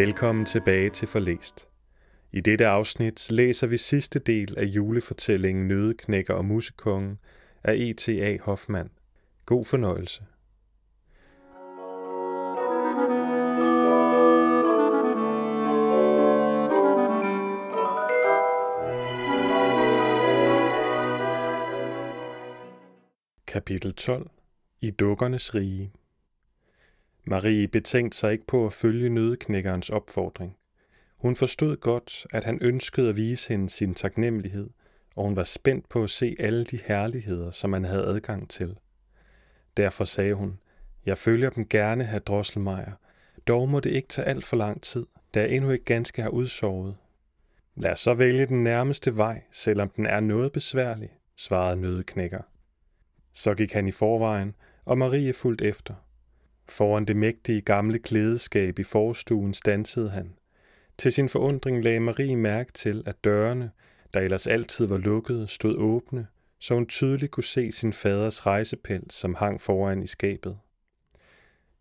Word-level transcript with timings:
Velkommen 0.00 0.44
tilbage 0.46 0.90
til 0.90 1.08
Forlæst. 1.08 1.68
I 2.32 2.40
dette 2.40 2.66
afsnit 2.66 3.30
læser 3.30 3.66
vi 3.66 3.78
sidste 3.78 4.18
del 4.18 4.58
af 4.58 4.64
julefortællingen 4.64 5.68
Nødeknækker 5.68 6.34
og 6.34 6.44
Musekongen 6.44 7.18
af 7.64 7.74
E.T.A. 7.74 8.38
Hoffmann. 8.42 8.90
God 9.46 9.64
fornøjelse. 9.64 10.22
Kapitel 23.46 23.94
12 23.94 24.30
I 24.80 24.90
dukkernes 24.90 25.54
rige 25.54 25.92
Marie 27.24 27.68
betænkte 27.68 28.18
sig 28.18 28.32
ikke 28.32 28.46
på 28.46 28.66
at 28.66 28.72
følge 28.72 29.08
nødeknækkerens 29.08 29.90
opfordring. 29.90 30.56
Hun 31.16 31.36
forstod 31.36 31.76
godt, 31.76 32.26
at 32.32 32.44
han 32.44 32.58
ønskede 32.62 33.08
at 33.08 33.16
vise 33.16 33.48
hende 33.48 33.68
sin 33.68 33.94
taknemmelighed, 33.94 34.70
og 35.16 35.24
hun 35.24 35.36
var 35.36 35.44
spændt 35.44 35.88
på 35.88 36.02
at 36.04 36.10
se 36.10 36.36
alle 36.38 36.64
de 36.64 36.78
herligheder, 36.84 37.50
som 37.50 37.72
han 37.72 37.84
havde 37.84 38.04
adgang 38.04 38.50
til. 38.50 38.76
Derfor 39.76 40.04
sagde 40.04 40.34
hun, 40.34 40.58
jeg 41.06 41.18
følger 41.18 41.50
dem 41.50 41.68
gerne, 41.68 42.04
herr 42.04 42.18
Drosselmeier, 42.18 42.92
dog 43.46 43.68
må 43.68 43.80
det 43.80 43.90
ikke 43.90 44.08
tage 44.08 44.26
alt 44.26 44.44
for 44.44 44.56
lang 44.56 44.82
tid, 44.82 45.06
da 45.34 45.40
jeg 45.40 45.50
endnu 45.50 45.70
ikke 45.70 45.84
ganske 45.84 46.22
har 46.22 46.28
udsovet. 46.28 46.96
Lad 47.76 47.92
os 47.92 48.00
så 48.00 48.14
vælge 48.14 48.46
den 48.46 48.64
nærmeste 48.64 49.16
vej, 49.16 49.42
selvom 49.52 49.88
den 49.88 50.06
er 50.06 50.20
noget 50.20 50.52
besværlig, 50.52 51.10
svarede 51.36 51.80
nødeknækker. 51.80 52.40
Så 53.32 53.54
gik 53.54 53.72
han 53.72 53.88
i 53.88 53.90
forvejen, 53.90 54.54
og 54.84 54.98
Marie 54.98 55.32
fulgte 55.32 55.64
efter. 55.64 55.94
Foran 56.70 57.04
det 57.04 57.16
mægtige 57.16 57.60
gamle 57.60 57.98
klædeskab 57.98 58.78
i 58.78 58.82
forstuen 58.82 59.54
stansede 59.54 60.10
han. 60.10 60.34
Til 60.98 61.12
sin 61.12 61.28
forundring 61.28 61.84
lagde 61.84 62.00
Marie 62.00 62.36
mærke 62.36 62.72
til, 62.72 63.02
at 63.06 63.24
dørene, 63.24 63.70
der 64.14 64.20
ellers 64.20 64.46
altid 64.46 64.86
var 64.86 64.96
lukkede, 64.96 65.48
stod 65.48 65.76
åbne, 65.76 66.26
så 66.58 66.74
hun 66.74 66.86
tydeligt 66.86 67.32
kunne 67.32 67.44
se 67.44 67.72
sin 67.72 67.92
faders 67.92 68.46
rejsepels, 68.46 69.14
som 69.14 69.34
hang 69.34 69.60
foran 69.60 70.02
i 70.02 70.06
skabet. 70.06 70.58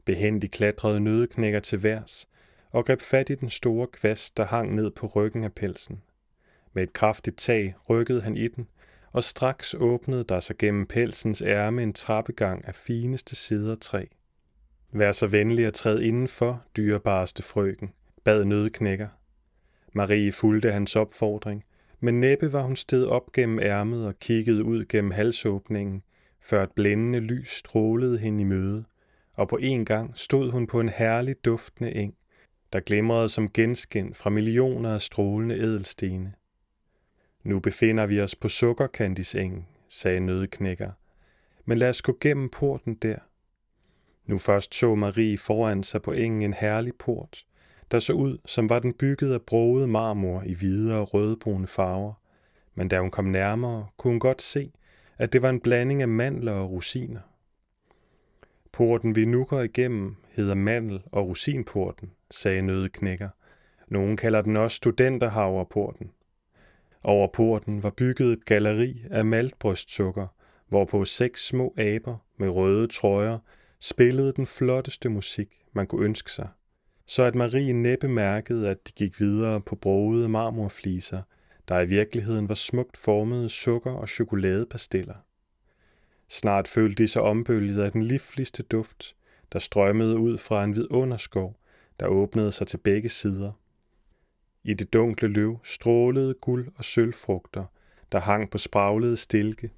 Behendig 0.06 0.52
klatrede 0.52 1.00
nødeknækker 1.00 1.60
til 1.60 1.84
værs 1.84 2.28
og 2.72 2.86
greb 2.86 3.02
fat 3.02 3.30
i 3.30 3.36
den 3.36 3.50
store 3.50 3.88
kvast, 3.88 4.38
der 4.38 4.45
hang 4.45 4.76
ned 4.76 4.92
på 4.92 5.08
ryggen 5.08 5.44
af 5.44 5.54
pelsen. 5.54 6.02
Med 6.73 6.84
et 6.84 6.94
kraftigt 6.94 7.38
tag 7.38 7.76
rykkede 7.90 8.22
han 8.22 8.38
i 8.38 8.48
den, 8.48 8.67
og 9.12 9.23
straks 9.23 9.76
åbnede 9.80 10.23
der 10.23 10.40
sig 10.40 10.58
gennem 10.58 10.86
pelsens 10.86 11.42
ærme 11.42 11.84
en 11.84 11.94
trappegang 11.94 12.67
af 12.67 12.76
fineste 12.76 13.36
sidertræ. 13.36 14.06
Vær 14.92 15.12
så 15.12 15.28
venlig 15.28 15.66
at 15.66 15.73
træde 15.73 16.08
indenfor, 16.08 16.64
dyrebareste 16.78 17.44
frøken, 17.44 17.90
bad 18.23 18.45
nødknækker. 18.45 19.08
Marie 19.94 20.32
fulgte 20.32 20.72
hans 20.72 20.95
opfordring, 20.95 21.64
men 22.00 22.20
næppe 22.20 22.54
var 22.54 22.62
hun 22.62 22.76
sted 22.76 23.06
op 23.06 23.32
gennem 23.32 23.60
ærmet 23.60 24.08
og 24.08 24.20
kiggede 24.20 24.64
ud 24.64 24.86
gennem 24.86 25.12
halsåbningen, 25.12 26.04
før 26.42 26.64
et 26.64 26.72
blændende 26.72 27.20
lys 27.20 27.50
strålede 27.50 28.17
hende 28.17 28.42
i 28.42 28.44
møde, 28.44 28.84
og 29.34 29.48
på 29.48 29.58
en 29.58 29.86
gang 29.86 30.17
stod 30.17 30.52
hun 30.52 30.67
på 30.67 30.80
en 30.80 30.90
herlig 30.90 31.45
duftende 31.45 31.95
eng, 31.95 32.16
der 32.73 32.80
glimrede 32.80 33.30
som 33.30 33.50
genskin 33.50 34.14
fra 34.14 34.30
millioner 34.30 34.94
af 34.94 35.02
strålende 35.02 35.56
ædelstene. 35.56 36.34
Nu 37.44 37.60
befinder 37.60 38.06
vi 38.06 38.22
os 38.22 38.36
på 38.36 38.50
sukkerkandisengen, 38.50 39.67
sagde 39.90 40.20
nødeknækker, 40.20 40.92
men 41.66 41.78
lad 41.78 41.89
os 41.89 42.02
gå 42.02 42.17
gennem 42.22 42.49
porten 42.49 42.95
der. 42.95 43.17
Nu 44.30 44.38
først 44.38 44.76
så 44.76 44.95
Marie 44.95 45.38
foran 45.38 45.84
sig 45.84 46.02
på 46.02 46.12
engen 46.12 46.42
en 46.42 46.54
herlig 46.54 46.94
port, 47.00 47.45
der 47.92 48.00
så 48.00 48.14
ud, 48.14 48.38
som 48.45 48.70
var 48.70 48.80
den 48.80 48.94
bygget 48.94 49.34
af 49.34 49.42
broget 49.42 49.90
marmor 49.90 50.44
i 50.45 50.54
hvide 50.54 51.00
og 51.00 51.14
rødbrune 51.14 51.67
farver. 51.67 52.14
Men 52.76 52.88
da 52.88 53.00
hun 53.00 53.12
kom 53.12 53.26
nærmere, 53.26 53.88
kunne 53.98 54.12
hun 54.12 54.20
godt 54.20 54.42
se, 54.42 54.72
at 55.17 55.34
det 55.34 55.42
var 55.42 55.50
en 55.50 55.60
blanding 55.60 56.02
af 56.02 56.08
mandler 56.08 56.52
og 56.52 56.72
rosiner. 56.72 57.20
Porten, 58.72 59.16
vi 59.16 59.26
nu 59.26 59.44
går 59.44 59.62
igennem, 59.62 60.16
hedder 60.32 60.56
mandel- 60.56 61.04
og 61.11 61.28
rosinporten, 61.28 62.11
sagde 62.32 62.61
nødeknækker. 62.61 63.30
Nogen 63.88 64.17
kalder 64.17 64.42
den 64.42 64.58
også 64.58 64.76
studenterhaverporten. 64.76 66.11
Over 67.04 67.28
porten 67.28 67.84
var 67.84 67.90
bygget 67.90 68.32
et 68.32 68.46
galleri 68.46 69.04
af 69.11 69.26
maltbrystsukker, 69.26 70.28
hvorpå 70.67 71.06
seks 71.06 71.48
små 71.48 71.73
aber 71.78 72.17
med 72.38 72.50
røde 72.50 72.88
trøjer 72.88 73.38
spillede 73.82 74.34
den 74.34 74.45
flotteste 74.45 75.10
musik, 75.10 75.66
man 75.73 75.88
kunne 75.88 76.06
ønske 76.06 76.32
sig, 76.32 76.50
så 77.06 77.23
at 77.23 77.36
Marie 77.36 77.73
næppe 77.73 78.08
mærkede, 78.08 78.70
at 78.70 78.88
de 78.88 78.92
gik 78.92 79.20
videre 79.20 79.62
på 79.62 79.76
broede 79.76 80.30
marmorfliser, 80.30 81.22
der 81.67 81.80
i 81.80 81.86
virkeligheden 81.86 82.50
var 82.50 82.56
smukt 82.56 82.98
formede 82.98 83.50
sukker- 83.50 83.92
og 83.92 84.10
chokoladepastiller. 84.10 85.16
Snart 86.30 86.67
følte 86.67 87.04
de 87.04 87.08
sig 87.08 87.22
ombølget 87.22 87.82
af 87.82 87.92
den 87.92 88.04
livligste 88.04 88.64
duft, 88.64 89.16
der 89.54 89.60
strømmede 89.60 90.17
ud 90.17 90.38
fra 90.38 90.64
en 90.64 90.76
vidunderskov, 90.76 91.60
der 92.00 92.08
åbnede 92.08 92.52
sig 92.52 92.67
til 92.67 92.78
begge 92.78 93.10
sider. 93.10 93.52
I 94.64 94.73
det 94.73 94.94
dunkle 94.94 95.28
løv 95.28 95.60
strålede 95.64 96.34
guld 96.34 96.67
og 96.76 96.86
sølvfrugter, 96.86 97.66
der 98.11 98.20
hang 98.20 98.52
på 98.52 98.58
spraglede 98.58 99.17
stilke, 99.17 99.72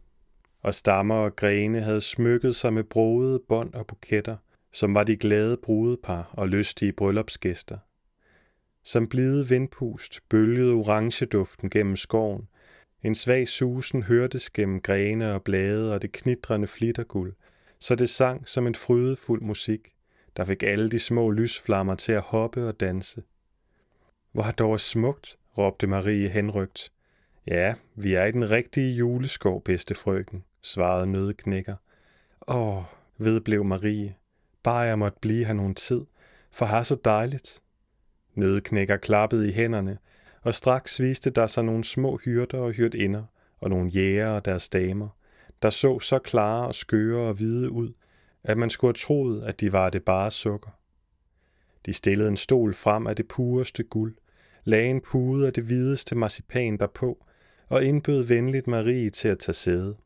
og 0.61 0.73
stammer 0.73 1.15
og 1.15 1.35
grene 1.35 1.81
havde 1.81 2.01
smykket 2.01 2.55
sig 2.55 2.73
med 2.73 2.83
broede 2.83 3.39
bånd 3.47 3.73
og 3.73 3.87
buketter, 3.87 4.37
som 4.71 4.95
var 4.95 5.03
de 5.03 5.17
glade 5.17 5.57
brudepar 5.57 6.29
og 6.33 6.49
lystige 6.49 6.93
bryllupsgæster. 6.93 7.77
Som 8.83 9.07
blide 9.07 9.49
vindpust 9.49 10.19
bølgede 10.29 10.73
orangeduften 10.73 11.69
gennem 11.69 11.95
skoven. 11.95 12.47
En 13.03 13.15
svag 13.15 13.47
susen 13.47 14.03
hørtes 14.03 14.49
gennem 14.49 14.81
grene 14.81 15.33
og 15.33 15.43
blade 15.43 15.93
og 15.93 16.01
det 16.01 16.11
knitrende 16.11 16.67
flitterguld, 16.67 17.33
så 17.79 17.95
det 17.95 18.09
sang 18.09 18.47
som 18.47 18.67
en 18.67 18.75
frydefuld 18.75 19.41
musik, 19.41 19.91
der 20.37 20.43
fik 20.43 20.63
alle 20.63 20.89
de 20.89 20.99
små 20.99 21.31
lysflammer 21.31 21.95
til 21.95 22.11
at 22.11 22.21
hoppe 22.21 22.67
og 22.67 22.79
danse. 22.79 23.23
Hvor 24.31 24.41
har 24.41 24.51
dog 24.51 24.79
smukt, 24.79 25.37
råbte 25.57 25.87
Marie 25.87 26.29
henrygt. 26.29 26.91
Ja, 27.47 27.73
vi 27.95 28.13
er 28.13 28.25
i 28.25 28.31
den 28.31 28.51
rigtige 28.51 28.95
juleskov, 28.95 29.63
bedste 29.63 29.95
frøken, 29.95 30.43
svarede 30.61 31.07
nødknækker. 31.07 31.75
Åh, 32.47 32.83
vedblev 33.17 33.63
Marie. 33.63 34.15
Bare 34.63 34.79
jeg 34.79 34.99
måtte 34.99 35.17
blive 35.21 35.45
her 35.45 35.53
nogen 35.53 35.75
tid, 35.75 36.01
for 36.51 36.65
har 36.65 36.83
så 36.83 36.97
dejligt. 37.05 37.61
Nødknækker 38.35 38.97
klappede 38.97 39.49
i 39.49 39.51
hænderne, 39.51 39.97
og 40.41 40.55
straks 40.55 41.01
viste 41.01 41.29
der 41.29 41.47
sig 41.47 41.63
nogle 41.63 41.83
små 41.83 42.17
hyrder 42.17 42.57
og 42.57 42.71
hyrdinder, 42.71 43.23
og 43.59 43.69
nogle 43.69 43.89
jæger 43.89 44.27
og 44.27 44.45
deres 44.45 44.69
damer, 44.69 45.09
der 45.61 45.69
så 45.69 45.99
så 45.99 46.19
klare 46.19 46.67
og 46.67 46.75
skøre 46.75 47.27
og 47.27 47.33
hvide 47.33 47.71
ud, 47.71 47.93
at 48.43 48.57
man 48.57 48.69
skulle 48.69 48.89
have 48.89 49.05
troet, 49.05 49.43
at 49.43 49.59
de 49.59 49.71
var 49.71 49.89
det 49.89 50.03
bare 50.03 50.31
sukker. 50.31 50.69
De 51.85 51.93
stillede 51.93 52.29
en 52.29 52.37
stol 52.37 52.73
frem 52.73 53.07
af 53.07 53.15
det 53.15 53.27
pureste 53.27 53.83
guld, 53.83 54.15
lagde 54.63 54.89
en 54.89 55.01
pude 55.01 55.47
af 55.47 55.53
det 55.53 55.63
hvideste 55.63 56.15
marcipan 56.15 56.77
derpå, 56.77 57.25
og 57.67 57.83
indbød 57.83 58.23
venligt 58.23 58.67
Marie 58.67 59.09
til 59.09 59.27
at 59.27 59.39
tage 59.39 59.53
sæde. 59.53 59.97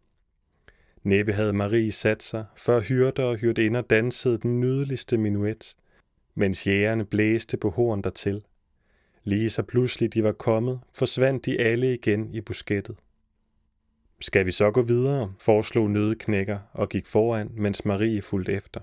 Næppe 1.05 1.33
havde 1.33 1.53
Marie 1.53 1.91
sat 1.91 2.23
sig, 2.23 2.45
før 2.55 2.79
hyrder 2.79 3.23
og 3.23 3.35
hyrdinder 3.35 3.81
dansede 3.81 4.37
den 4.37 4.59
nydeligste 4.59 5.17
minuet, 5.17 5.75
mens 6.35 6.67
jægerne 6.67 7.05
blæste 7.05 7.57
på 7.57 7.69
horn 7.69 8.01
dertil. 8.01 8.43
Lige 9.23 9.49
så 9.49 9.63
pludselig 9.63 10.13
de 10.13 10.23
var 10.23 10.31
kommet, 10.31 10.79
forsvandt 10.93 11.45
de 11.45 11.59
alle 11.59 11.93
igen 11.93 12.33
i 12.33 12.41
buskettet. 12.41 12.95
Skal 14.21 14.45
vi 14.45 14.51
så 14.51 14.71
gå 14.71 14.81
videre, 14.81 15.33
foreslog 15.39 15.89
nødeknækker 15.89 16.59
og 16.73 16.89
gik 16.89 17.07
foran, 17.07 17.51
mens 17.53 17.85
Marie 17.85 18.21
fulgte 18.21 18.53
efter. 18.53 18.81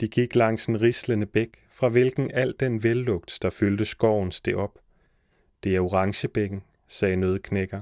De 0.00 0.08
gik 0.08 0.34
langs 0.34 0.66
en 0.66 0.82
rislende 0.82 1.26
bæk, 1.26 1.66
fra 1.70 1.88
hvilken 1.88 2.30
al 2.34 2.54
den 2.60 2.82
vellugt, 2.82 3.38
der 3.42 3.50
fyldte 3.50 3.84
skoven, 3.84 4.32
steg 4.32 4.56
op. 4.56 4.78
Det 5.64 5.76
er 5.76 5.80
orangebækken, 5.80 6.62
sagde 6.88 7.16
nødeknækker. 7.16 7.80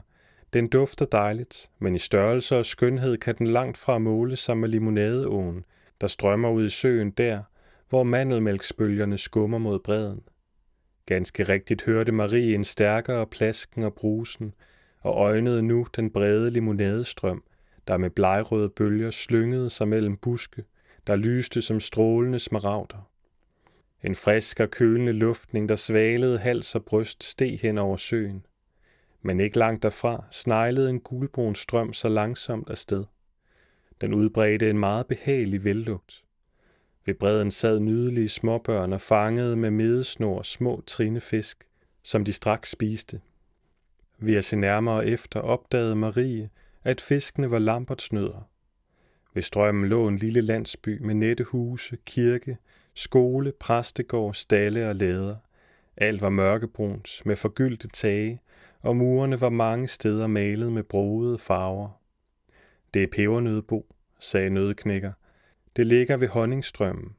Den 0.52 0.69
dufter 0.69 1.04
dejligt, 1.04 1.70
men 1.78 1.94
i 1.94 1.99
størrelse 1.99 2.56
og 2.56 2.66
skønhed 2.66 3.16
kan 3.16 3.34
den 3.38 3.46
langt 3.46 3.78
fra 3.78 3.99
måle 3.99 4.37
sig 4.37 4.56
med 4.56 4.69
limonadeåen, 4.69 5.64
der 6.00 6.06
strømmer 6.06 6.50
ud 6.50 6.66
i 6.66 6.70
søen 6.70 7.10
der, 7.10 7.43
hvor 7.88 8.02
mandelmælksbølgerne 8.02 9.19
skummer 9.19 9.58
mod 9.58 9.78
bredden. 9.78 10.22
Ganske 11.06 11.44
rigtigt 11.44 11.82
hørte 11.82 12.12
Marie 12.12 12.54
en 12.54 12.64
stærkere 12.64 13.26
plasken 13.26 13.82
og 13.82 13.94
brusen, 13.94 14.54
og 15.00 15.14
øjnede 15.14 15.62
nu 15.62 15.87
den 15.96 16.10
brede 16.10 16.50
limonadestrøm, 16.50 17.44
der 17.88 17.96
med 17.96 18.10
blegrøde 18.10 18.69
bølger 18.69 19.10
slyngede 19.10 19.70
sig 19.70 19.88
mellem 19.88 20.16
buske, 20.16 20.64
der 21.06 21.16
lyste 21.16 21.62
som 21.62 21.81
strålende 21.81 22.38
smaragder. 22.38 23.08
En 24.02 24.14
frisk 24.14 24.60
og 24.60 24.70
kølende 24.70 25.12
luftning, 25.12 25.69
der 25.69 25.76
svalede 25.76 26.38
hals 26.38 26.75
og 26.75 26.84
bryst, 26.84 27.25
steg 27.25 27.58
hen 27.62 27.78
over 27.78 27.96
søen 27.96 28.46
men 29.22 29.40
ikke 29.40 29.58
langt 29.58 29.82
derfra 29.82 30.24
sneglede 30.30 30.90
en 30.90 31.00
gulbrun 31.00 31.54
strøm 31.54 31.92
så 31.92 32.08
langsomt 32.08 32.70
afsted. 32.70 33.04
Den 34.00 34.14
udbredte 34.14 34.70
en 34.70 34.78
meget 34.78 35.06
behagelig 35.06 35.64
vellugt. 35.64 36.24
Ved 37.06 37.14
bredden 37.14 37.50
sad 37.50 37.80
nydelige 37.80 38.28
småbørn 38.28 38.92
og 38.92 39.00
fangede 39.00 39.56
med 39.56 39.70
medesnor 39.70 40.42
små 40.42 40.82
trinefisk, 40.86 41.64
som 42.02 42.24
de 42.24 42.32
straks 42.32 42.70
spiste. 42.70 43.20
Ved 44.19 44.34
at 44.34 44.44
se 44.44 44.56
nærmere 44.56 45.06
efter 45.06 45.40
opdagede 45.40 45.96
Marie, 45.96 46.50
at 46.84 47.00
fiskene 47.00 47.50
var 47.50 47.58
lampertsnødder. 47.58 48.48
Ved 49.34 49.42
strømmen 49.42 49.88
lå 49.88 50.08
en 50.08 50.16
lille 50.16 50.40
landsby 50.40 50.98
med 51.00 51.14
nette 51.14 51.44
huse, 51.44 51.96
kirke, 52.06 52.56
skole, 52.94 53.52
præstegård, 53.60 54.34
stalle 54.34 54.88
og 54.88 54.96
lader. 54.96 55.36
Alt 55.96 56.22
var 56.22 56.28
mørkebrunt 56.30 57.22
med 57.25 57.36
forgyldte 57.36 57.88
tage, 57.88 58.40
og 58.82 58.96
murene 58.96 59.40
var 59.40 59.50
mange 59.50 59.88
steder 59.88 60.26
malet 60.26 60.73
med 60.73 60.82
broede 60.82 61.38
farver. 61.38 62.00
Det 62.94 63.02
er 63.02 63.06
pebernødbo, 63.12 63.94
sagde 64.20 64.50
nødknækker. 64.50 65.12
Det 65.76 65.87
ligger 65.87 66.17
ved 66.17 66.29
honningstrømmen. 66.29 67.17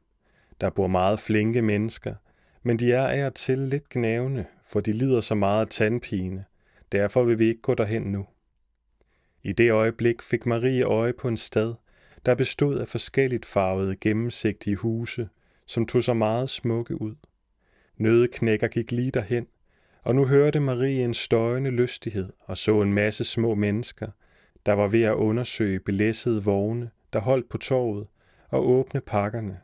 Der 0.61 0.69
bor 0.69 0.87
meget 0.87 1.19
flinke 1.19 1.61
mennesker, 1.61 2.15
men 2.63 2.79
de 2.79 2.93
er 2.93 3.07
af 3.07 3.25
og 3.25 3.35
til 3.35 3.59
lidt 3.59 3.89
gnævne, 3.89 4.45
for 4.67 4.79
de 4.79 4.93
lider 4.93 5.21
så 5.21 5.35
meget 5.35 5.61
af 5.61 5.67
tandpine. 5.67 6.45
Derfor 6.91 7.23
vil 7.23 7.39
vi 7.39 7.47
ikke 7.47 7.61
gå 7.61 7.73
derhen 7.73 8.01
nu. 8.01 8.25
I 9.43 9.51
det 9.51 9.71
øjeblik 9.71 10.21
fik 10.21 10.45
Marie 10.45 10.83
øje 10.83 11.13
på 11.13 11.27
en 11.27 11.37
stad, 11.37 11.73
der 12.25 12.35
bestod 12.35 12.79
af 12.79 12.87
forskelligt 12.87 13.45
farvede 13.45 13.95
gennemsigtige 13.95 14.75
huse, 14.75 15.29
som 15.65 15.85
tog 15.85 16.03
så 16.03 16.13
meget 16.13 16.49
smukke 16.49 17.01
ud. 17.01 17.15
Nødeknækker 17.97 18.67
gik 18.67 18.91
lige 18.91 19.11
derhen, 19.11 19.47
og 20.03 20.15
nu 20.15 20.25
hørte 20.25 20.59
Marie 20.59 21.03
en 21.03 21.13
støjende 21.13 21.69
lystighed 21.69 22.29
og 22.39 22.57
så 22.57 22.81
en 22.81 22.93
masse 22.93 23.23
små 23.23 23.55
mennesker, 23.55 24.07
der 24.65 24.73
var 24.73 24.87
ved 24.87 25.03
at 25.03 25.13
undersøge 25.13 25.79
belæssede 25.79 26.43
vogne, 26.43 26.89
der 27.13 27.19
holdt 27.19 27.49
på 27.49 27.57
torvet, 27.57 28.07
og 28.49 28.69
åbne 28.69 29.01
pakkerne. 29.01 29.59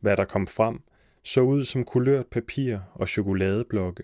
Hvad 0.00 0.16
der 0.16 0.24
kom 0.24 0.46
frem, 0.46 0.80
så 1.24 1.40
ud 1.40 1.64
som 1.64 1.84
kulørt 1.84 2.26
papir 2.26 2.78
og 2.94 3.08
chokoladeblokke. 3.08 4.02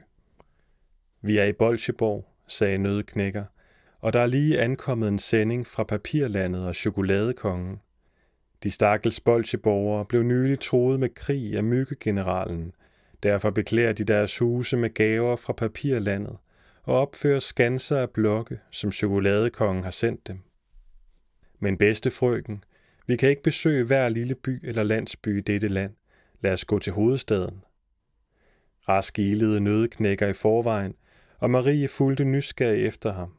Vi 1.23 1.39
er 1.39 1.45
i 1.45 1.53
Bolsjeborg, 1.53 2.29
sagde 2.47 2.79
nødeknækker, 2.79 3.45
og 4.01 4.13
der 4.13 4.21
er 4.21 4.27
lige 4.27 4.61
ankommet 4.61 5.09
en 5.09 5.19
sending 5.19 5.67
fra 5.67 5.85
papirlandet 5.85 6.67
og 6.67 6.75
chokoladekongen. 6.75 7.81
De 8.63 8.71
stakkels 8.71 9.21
bolsjeborgere 9.21 10.05
blev 10.05 10.23
nylig 10.23 10.61
troet 10.61 11.01
med 11.01 11.09
krig 11.15 11.57
af 11.57 11.65
myggegeneralen. 11.65 12.73
Derfor 13.23 13.51
beklæder 13.51 13.93
de 13.93 14.05
deres 14.05 14.39
huse 14.39 14.77
med 14.77 14.95
gaver 14.95 15.37
fra 15.37 15.53
papirlandet 15.53 16.37
og 16.83 17.01
opfører 17.01 17.41
skanser 17.41 17.99
af 17.99 18.11
blokke, 18.11 18.59
som 18.71 18.93
chokoladekongen 18.93 19.85
har 19.85 19.91
sendt 19.91 20.27
dem. 20.27 20.39
Men 21.59 21.79
bedste 21.79 22.11
frøken, 22.11 22.65
vi 23.07 23.17
kan 23.17 23.29
ikke 23.29 23.43
besøge 23.43 23.85
hver 23.85 24.09
lille 24.09 24.35
by 24.35 24.69
eller 24.69 24.83
landsby 24.83 25.39
i 25.39 25.41
dette 25.41 25.69
land. 25.69 25.95
Lad 26.41 26.53
os 26.53 26.65
gå 26.65 26.79
til 26.79 26.93
hovedstaden. 26.93 27.65
Rask 28.89 29.19
ilede 29.19 29.61
nødeknækker 29.61 30.27
i 30.27 30.33
forvejen, 30.33 30.95
og 31.39 31.51
Marie 31.51 31.89
fulgte 31.89 32.25
nysgerrig 32.25 32.87
efter 32.87 33.13
ham. 33.13 33.33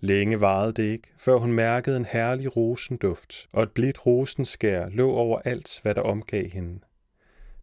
Længe 0.00 0.40
varede 0.40 0.72
det 0.72 0.82
ikke, 0.82 1.08
før 1.18 1.36
hun 1.36 1.52
mærkede 1.52 1.96
en 1.96 2.04
herlig 2.04 2.56
rosenduft, 2.56 3.48
og 3.52 3.62
et 3.62 3.70
blidt 3.70 4.06
rosenskær 4.06 4.88
lå 4.88 5.10
over 5.10 5.38
alt, 5.44 5.80
hvad 5.82 5.94
der 5.94 6.02
omgav 6.02 6.48
hende. 6.48 6.80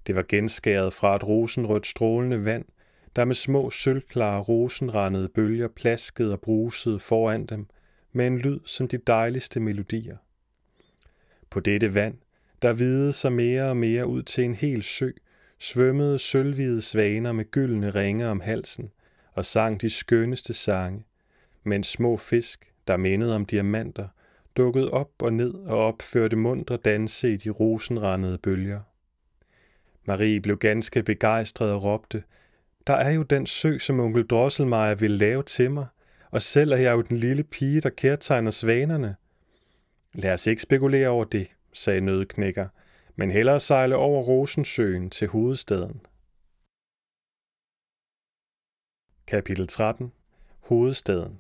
Det 0.08 0.16
var 0.16 0.26
genskæret 0.28 0.94
fra 0.94 1.16
et 1.16 1.28
rosenrødt 1.28 1.88
strålende 1.88 2.46
vand, 2.46 2.66
der 3.16 3.26
med 3.26 3.36
små 3.36 3.70
sølvklare 3.70 4.42
rosenrandede 4.42 5.30
bølger 5.30 5.68
plaskede 5.68 6.34
og 6.34 6.42
brusede 6.42 7.00
foran 7.00 7.46
dem, 7.46 7.68
med 8.12 8.28
en 8.28 8.38
lyd 8.38 8.60
som 8.66 8.88
de 8.88 8.98
dejligste 8.98 9.60
melodier. 9.60 10.18
På 11.50 11.60
dette 11.60 11.94
vand, 11.94 12.18
der 12.62 12.74
videde 12.74 13.14
sig 13.14 13.32
mere 13.32 13.70
og 13.70 13.78
mere 13.78 14.08
ud 14.08 14.24
til 14.24 14.44
en 14.44 14.56
hel 14.56 14.84
sø, 14.84 15.12
svømmede 15.60 16.20
sølvhvide 16.20 16.82
svaner 16.82 17.32
med 17.32 17.52
gyldne 17.52 17.90
ringe 17.90 18.28
om 18.28 18.40
halsen 18.40 18.90
og 19.34 19.46
sang 19.46 19.82
de 19.82 19.90
skønneste 19.90 20.54
sange, 20.54 21.04
mens 21.64 21.88
små 21.88 22.18
fisk, 22.18 22.74
der 22.88 22.98
mindede 22.98 23.36
om 23.36 23.46
diamanter, 23.46 24.08
dukkede 24.58 24.92
op 24.92 25.12
og 25.20 25.34
ned 25.34 25.54
og 25.54 25.78
opførte 25.78 26.36
mundre 26.36 26.78
danse 26.78 27.34
i 27.34 27.38
de 27.38 27.50
rosenrandede 27.50 28.38
bølger. 28.38 28.82
Marie 30.08 30.42
blev 30.42 30.58
ganske 30.58 31.04
begejstret 31.04 31.72
og 31.72 31.84
råbte, 31.84 32.24
der 32.88 32.94
er 32.94 33.12
jo 33.12 33.24
den 33.24 33.46
sø, 33.46 33.78
som 33.78 34.00
onkel 34.00 34.28
Drosselmeier 34.28 34.96
vil 34.96 35.12
lave 35.12 35.44
til 35.44 35.72
mig, 35.72 35.88
og 36.32 36.42
selv 36.42 36.72
er 36.72 36.78
jeg 36.78 36.92
jo 36.92 37.02
den 37.02 37.18
lille 37.18 37.44
pige, 37.44 37.82
der 37.82 37.90
kærtegner 37.90 38.52
svanerne. 38.52 39.16
Lad 40.14 40.34
os 40.34 40.48
ikke 40.48 40.62
spekulere 40.62 41.10
over 41.10 41.26
det, 41.26 41.48
sagde 41.74 42.02
nødknækker, 42.02 42.68
men 43.16 43.32
hellere 43.32 43.60
sejle 43.60 43.96
over 43.96 44.24
Rosensøen 44.24 45.10
til 45.10 45.28
hovedstaden. 45.28 46.02
Kapitel 49.28 49.68
13 49.68 50.12
Hovedstaden 50.60 51.40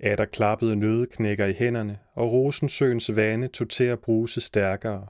Adder 0.00 0.24
klappede 0.24 0.76
nødeknækker 0.76 1.46
i 1.46 1.52
hænderne, 1.52 1.98
og 2.14 2.32
Rosensøens 2.32 3.16
vande 3.16 3.48
tog 3.48 3.68
til 3.70 3.84
at 3.84 4.00
bruse 4.00 4.40
stærkere. 4.40 5.06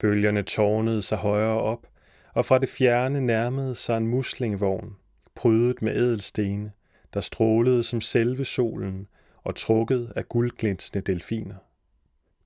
Bølgerne 0.00 0.42
tårnede 0.42 1.02
sig 1.02 1.18
højere 1.18 1.60
op, 1.60 1.86
og 2.34 2.44
fra 2.44 2.58
det 2.58 2.68
fjerne 2.68 3.20
nærmede 3.20 3.74
sig 3.74 3.96
en 3.96 4.06
muslingvogn, 4.06 4.96
prydet 5.34 5.82
med 5.82 5.96
ædelstene, 5.96 6.72
der 7.14 7.20
strålede 7.20 7.82
som 7.82 8.00
selve 8.00 8.44
solen 8.44 9.06
og 9.42 9.54
trukket 9.54 10.12
af 10.16 10.28
guldglinsende 10.28 11.00
delfiner. 11.00 11.54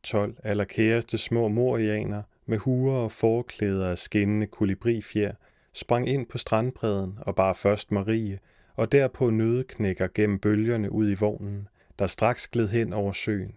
12 0.03 0.37
allerkæreste 0.43 1.19
små 1.19 1.49
morianer 1.49 2.23
med 2.47 2.59
huer 2.59 2.95
og 2.95 3.13
forklæder 3.13 3.91
af 3.91 3.99
skinnende 3.99 4.47
kolibrifjer 4.47 5.33
sprang 5.73 6.09
ind 6.09 6.27
på 6.27 6.39
strandbredden 6.39 7.19
og 7.21 7.35
bar 7.35 7.53
først 7.53 7.93
Marie, 7.93 8.39
og 8.75 8.93
derpå 8.93 9.31
nødeknækker 9.31 10.09
gennem 10.15 10.39
bølgerne 10.39 10.93
ud 10.93 11.11
i 11.11 11.15
vognen, 11.15 11.69
der 11.99 12.07
straks 12.07 12.49
gled 12.49 12.69
hen 12.69 12.93
over 12.93 13.13
søen. 13.13 13.55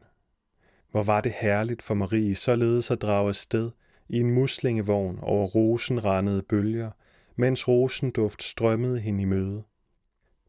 Hvor 0.91 1.03
var 1.03 1.21
det 1.21 1.31
herligt 1.31 1.81
for 1.81 1.93
Marie 1.93 2.35
således 2.35 2.91
at 2.91 3.01
drage 3.01 3.29
afsted 3.29 3.71
i 4.09 4.19
en 4.19 4.31
muslingevogn 4.31 5.19
over 5.21 5.47
rosenrandede 5.47 6.41
bølger, 6.41 6.91
mens 7.35 7.67
rosenduft 7.67 8.43
strømmede 8.43 8.99
hende 8.99 9.21
i 9.21 9.25
møde. 9.25 9.63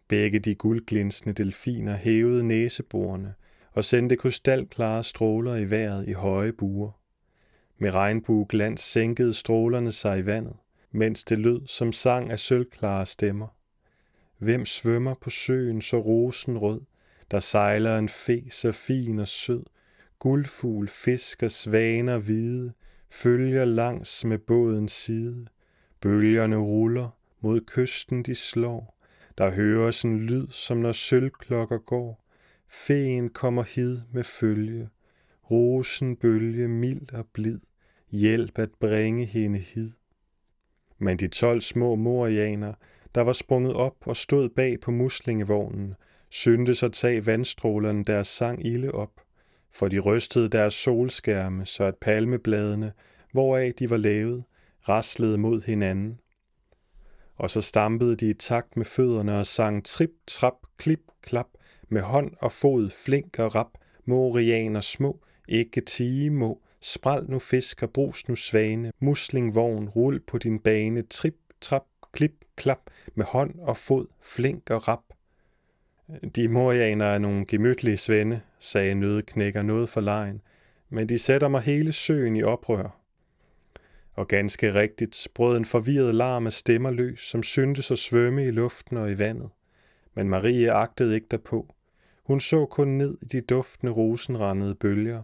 Begge 0.09 0.39
de 0.39 0.55
guldglinsende 0.55 1.33
delfiner 1.35 1.97
hævede 1.97 2.45
næseborene 2.45 3.35
og 3.73 3.85
sendte 3.85 4.17
krystalklare 4.17 5.05
stråler 5.05 5.57
i 5.57 5.71
vejret 5.71 6.09
i 6.09 6.13
høje 6.13 6.53
buer. 6.53 6.91
Med 7.79 7.95
regnbueglans 7.95 8.81
sænkede 8.81 9.35
strålerne 9.35 9.93
sig 9.93 10.19
i 10.19 10.27
vandet, 10.27 10.57
mens 10.93 11.25
det 11.25 11.39
lød 11.39 11.67
som 11.67 11.93
sang 11.93 12.31
af 12.31 12.39
sølvklare 12.39 13.07
stemmer. 13.07 13.49
Hvem 14.39 14.67
svømmer 14.67 15.15
på 15.15 15.31
søen 15.31 15.83
så 15.83 16.01
rosenrød, 16.01 16.81
der 17.31 17.41
sejler 17.41 17.99
en 17.99 18.09
fe 18.09 18.45
så 18.51 18.73
fin 18.73 19.19
og 19.19 19.29
sød, 19.29 19.65
guldfugl, 20.19 20.89
fisk 20.89 21.43
og 21.43 21.51
svaner 21.51 22.19
hvide, 22.19 22.73
følger 23.11 23.65
langs 23.65 24.25
med 24.25 24.39
bådens 24.39 24.93
side. 24.93 25.47
Bølgerne 26.01 26.57
ruller, 26.57 27.19
mod 27.41 27.61
kysten 27.61 28.23
de 28.23 28.35
slår, 28.35 28.99
der 29.39 29.51
høres 29.51 30.03
en 30.03 30.19
lyd, 30.21 30.47
som 30.51 30.77
når 30.77 30.93
sølvklokker 30.93 31.79
går. 31.79 32.25
Feen 32.69 33.29
kommer 33.29 33.63
hid 33.63 33.99
med 34.13 34.25
følge, 34.25 34.89
rosen 35.51 36.17
bølge 36.17 36.69
mild 36.69 37.15
og 37.15 37.27
blid, 37.33 37.61
hjælp 38.11 38.59
at 38.59 38.71
bringe 38.81 39.25
hende 39.25 39.59
hid. 39.59 39.91
Men 40.99 41.19
de 41.19 41.29
tolv 41.29 41.61
små 41.61 41.95
morianer, 41.95 42.75
der 43.15 43.21
var 43.21 43.33
sprunget 43.33 43.73
op 43.73 43.97
og 44.07 44.17
stod 44.17 44.49
bag 44.49 44.81
på 44.81 44.91
muslingevognen, 44.91 45.95
syntes 46.31 46.83
at 46.83 46.93
tage 46.93 47.27
vandstrålerne 47.27 48.05
deres 48.05 48.29
sang 48.29 48.67
ilde 48.67 48.93
op, 48.93 49.21
for 49.73 49.89
de 49.89 49.99
rystede 49.99 50.49
deres 50.49 50.75
solskærme, 50.75 51.67
så 51.67 51.85
at 51.85 51.97
palmebladene, 51.97 52.93
hvoraf 53.33 53.73
de 53.79 53.91
var 53.91 53.97
lavet, 53.97 54.45
raslede 54.89 55.39
mod 55.39 55.63
hinanden. 55.63 56.21
Og 57.37 57.51
så 57.51 57.61
stampede 57.61 58.17
de 58.17 58.31
i 58.31 58.35
takt 58.35 58.77
med 58.77 58.85
fødderne 58.85 59.39
og 59.39 59.47
sang 59.47 59.85
trip, 59.85 60.11
trap, 60.27 60.55
klip, 60.77 61.01
klap, 61.23 61.49
med 61.89 62.03
hånd 62.03 62.33
og 62.39 62.53
fod, 62.53 62.91
flink 62.91 63.39
og 63.39 63.55
rap, 63.55 63.71
morianer 64.05 64.81
små, 64.81 65.21
ikke 65.49 65.81
tige 65.81 66.31
må, 66.31 66.63
spral 66.81 67.25
nu 67.31 67.39
fisk 67.39 67.83
og 67.83 67.91
brus 67.91 68.29
nu 68.29 68.37
svane, 68.37 68.93
muslingvogn, 69.01 69.89
rul 69.89 70.21
på 70.21 70.39
din 70.39 70.59
bane, 70.59 71.03
trip, 71.03 71.37
trap, 71.61 71.85
klip, 72.13 72.45
klap, 72.57 72.81
med 73.15 73.25
hånd 73.25 73.61
og 73.61 73.77
fod, 73.77 74.07
flink 74.21 74.71
og 74.71 74.89
rap. 74.89 75.08
De 76.37 76.49
morianer 76.49 77.05
er 77.05 77.19
nogle 77.19 77.47
gemytlige 77.47 77.97
svende, 77.97 78.41
sagde 78.59 78.95
nødeknækker 78.95 79.63
noget 79.63 79.89
for 79.89 80.01
lejen, 80.01 80.41
men 80.91 81.09
de 81.09 81.19
sætter 81.19 81.49
mig 81.49 81.63
hele 81.63 81.93
søen 81.93 82.37
i 82.37 82.43
oprør. 82.43 83.01
Og 84.13 84.29
ganske 84.29 84.75
rigtigt 84.75 85.29
brød 85.35 85.57
en 85.57 85.65
forvirret 85.65 86.15
larm 86.15 86.47
af 86.47 86.53
stemmer 86.53 86.91
løs, 86.91 87.21
som 87.21 87.43
syntes 87.43 87.91
at 87.91 87.99
svømme 87.99 88.47
i 88.47 88.51
luften 88.51 88.97
og 88.97 89.11
i 89.11 89.19
vandet. 89.19 89.51
Men 90.15 90.29
Marie 90.29 90.73
agtede 90.73 91.15
ikke 91.15 91.27
derpå. 91.31 91.75
Hun 92.25 92.41
så 92.41 92.67
kun 92.67 92.89
ned 92.89 93.19
i 93.23 93.25
de 93.25 93.41
duftende 93.41 93.93
rosenrandede 93.93 94.75
bølger, 94.75 95.23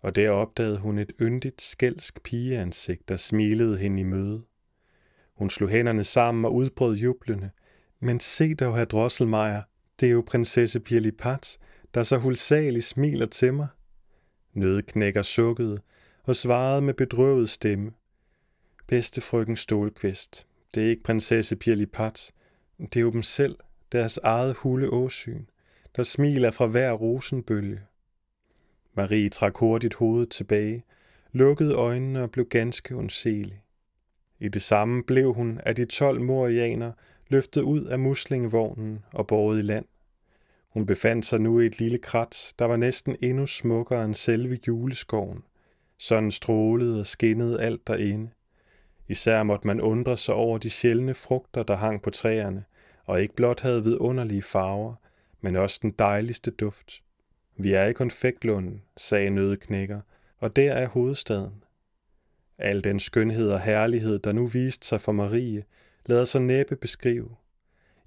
og 0.00 0.16
der 0.16 0.30
opdagede 0.30 0.78
hun 0.78 0.98
et 0.98 1.12
yndigt 1.20 1.62
skælsk 1.62 2.22
pigeansigt, 2.22 3.08
der 3.08 3.16
smilede 3.16 3.78
hende 3.78 4.00
i 4.00 4.04
møde. 4.04 4.42
Hun 5.34 5.50
slog 5.50 5.68
hænderne 5.68 6.04
sammen 6.04 6.44
og 6.44 6.54
udbrød 6.54 6.96
jublende. 6.96 7.50
Men 8.00 8.20
se 8.20 8.54
dog, 8.54 8.76
herr 8.76 8.84
Drosselmeier, 8.84 9.62
det 10.00 10.06
er 10.06 10.12
jo 10.12 10.24
prinsesse 10.26 10.80
Pirlipat, 10.80 11.58
der 11.94 12.02
så 12.02 12.16
hulsageligt 12.16 12.84
smiler 12.84 13.26
til 13.26 13.54
mig. 13.54 13.68
Nødeknækker 14.52 15.22
sukkede 15.22 15.80
og 16.22 16.36
svarede 16.36 16.82
med 16.82 16.94
bedrøvet 16.94 17.50
stemme. 17.50 17.92
Bedste 18.86 19.20
frøken 19.20 19.56
Stålkvist, 19.56 20.46
det 20.74 20.82
er 20.84 20.88
ikke 20.88 21.02
prinsesse 21.02 21.56
Pirlipat, 21.56 22.32
det 22.78 22.96
er 22.96 23.00
jo 23.00 23.10
dem 23.10 23.22
selv, 23.22 23.56
deres 23.92 24.16
eget 24.22 24.54
hule 24.54 24.90
åsyn, 24.90 25.44
der 25.96 26.02
smiler 26.02 26.50
fra 26.50 26.66
hver 26.66 26.92
rosenbølge. 26.92 27.80
Marie 28.94 29.28
trak 29.28 29.56
hurtigt 29.56 29.94
hovedet 29.94 30.30
tilbage, 30.30 30.84
lukkede 31.32 31.74
øjnene 31.74 32.22
og 32.22 32.30
blev 32.30 32.48
ganske 32.48 32.96
undselig. 32.96 33.62
I 34.38 34.48
det 34.48 34.62
samme 34.62 35.02
blev 35.02 35.34
hun 35.34 35.60
af 35.66 35.74
de 35.74 35.84
tolv 35.84 36.20
morianer 36.20 36.92
løftet 37.28 37.60
ud 37.60 37.84
af 37.84 37.98
muslingevognen 37.98 39.04
og 39.12 39.26
båret 39.26 39.58
i 39.58 39.62
land. 39.62 39.84
Hun 40.68 40.86
befandt 40.86 41.26
sig 41.26 41.40
nu 41.40 41.60
i 41.60 41.66
et 41.66 41.78
lille 41.78 41.98
krat, 41.98 42.54
der 42.58 42.64
var 42.64 42.76
næsten 42.76 43.16
endnu 43.22 43.46
smukkere 43.46 44.04
end 44.04 44.14
selve 44.14 44.58
juleskoven. 44.68 45.42
Sådan 45.98 46.30
strålede 46.30 47.00
og 47.00 47.06
skinnede 47.06 47.60
alt 47.60 47.86
derinde. 47.86 48.30
Især 49.08 49.42
måtte 49.42 49.66
man 49.66 49.80
undre 49.80 50.16
sig 50.16 50.34
over 50.34 50.58
de 50.58 50.70
sjældne 50.70 51.14
frugter, 51.14 51.62
der 51.62 51.76
hang 51.76 52.02
på 52.02 52.10
træerne, 52.10 52.64
og 53.04 53.22
ikke 53.22 53.34
blot 53.34 53.60
havde 53.60 53.84
vidunderlige 53.84 54.42
farver, 54.42 54.94
men 55.40 55.56
også 55.56 55.78
den 55.82 55.90
dejligste 55.90 56.50
duft. 56.50 57.02
Vi 57.56 57.72
er 57.72 57.84
i 57.84 57.92
konfektlunden, 57.92 58.82
sagde 58.96 59.30
nødeknækker, 59.30 60.00
og 60.38 60.56
der 60.56 60.72
er 60.72 60.88
hovedstaden. 60.88 61.62
Al 62.58 62.84
den 62.84 63.00
skønhed 63.00 63.50
og 63.50 63.60
herlighed, 63.60 64.18
der 64.18 64.32
nu 64.32 64.46
viste 64.46 64.86
sig 64.86 65.00
for 65.00 65.12
Marie, 65.12 65.64
lader 66.06 66.24
sig 66.24 66.42
næppe 66.42 66.76
beskrive. 66.76 67.28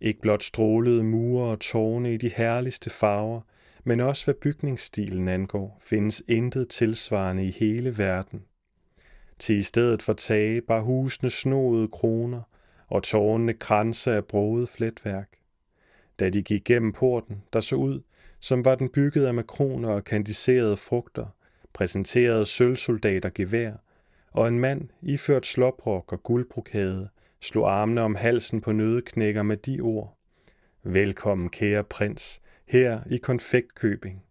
Ikke 0.01 0.21
blot 0.21 0.43
strålede 0.43 1.03
mure 1.03 1.51
og 1.51 1.59
tårne 1.59 2.13
i 2.13 2.17
de 2.17 2.29
herligste 2.29 2.89
farver, 2.89 3.41
men 3.83 3.99
også 3.99 4.25
hvad 4.25 4.33
bygningsstilen 4.33 5.27
angår, 5.27 5.79
findes 5.81 6.23
intet 6.27 6.69
tilsvarende 6.69 7.45
i 7.45 7.51
hele 7.51 7.97
verden. 7.97 8.43
Til 9.39 9.55
i 9.55 9.63
stedet 9.63 10.01
for 10.01 10.13
tage 10.13 10.61
bar 10.61 10.79
husene 10.79 11.29
snoede 11.29 11.87
kroner 11.87 12.41
og 12.87 13.03
tårnene 13.03 13.53
kranse 13.53 14.11
af 14.11 14.25
broget 14.25 14.69
fletværk. 14.69 15.29
Da 16.19 16.29
de 16.29 16.43
gik 16.43 16.63
gennem 16.65 16.93
porten, 16.93 17.43
der 17.53 17.59
så 17.59 17.75
ud, 17.75 18.01
som 18.39 18.65
var 18.65 18.75
den 18.75 18.89
bygget 18.89 19.25
af 19.25 19.33
makroner 19.33 19.89
og 19.89 20.03
kandiserede 20.03 20.77
frugter, 20.77 21.25
præsenterede 21.73 22.45
sølvsoldater 22.45 23.29
gevær, 23.35 23.73
og 24.31 24.47
en 24.47 24.59
mand, 24.59 24.89
iført 25.01 25.45
slåbrok 25.45 26.13
og 26.13 26.23
guldbrokade, 26.23 27.09
slog 27.41 27.71
armene 27.71 28.01
om 28.01 28.15
halsen 28.15 28.61
på 28.61 28.71
nødeknækker 28.71 29.43
med 29.43 29.57
de 29.57 29.79
ord. 29.81 30.17
Velkommen, 30.83 31.49
kære 31.49 31.83
prins, 31.83 32.41
her 32.65 32.99
i 33.09 33.17
konfektkøbing. 33.17 34.23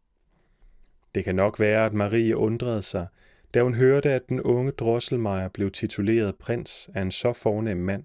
Det 1.15 1.25
kan 1.25 1.35
nok 1.35 1.61
være, 1.61 1.87
at 1.87 1.95
Marie 1.95 2.37
undrede 2.37 2.83
sig, 2.83 3.07
da 3.55 3.63
hun 3.63 3.75
hørte, 3.75 4.13
at 4.13 4.29
den 4.29 4.41
unge 4.41 4.73
drosselmejer 4.73 5.49
blev 5.49 5.71
tituleret 5.71 6.37
prins 6.37 6.91
af 6.95 7.03
en 7.03 7.11
så 7.11 7.33
fornem 7.33 7.77
mand. 7.77 8.05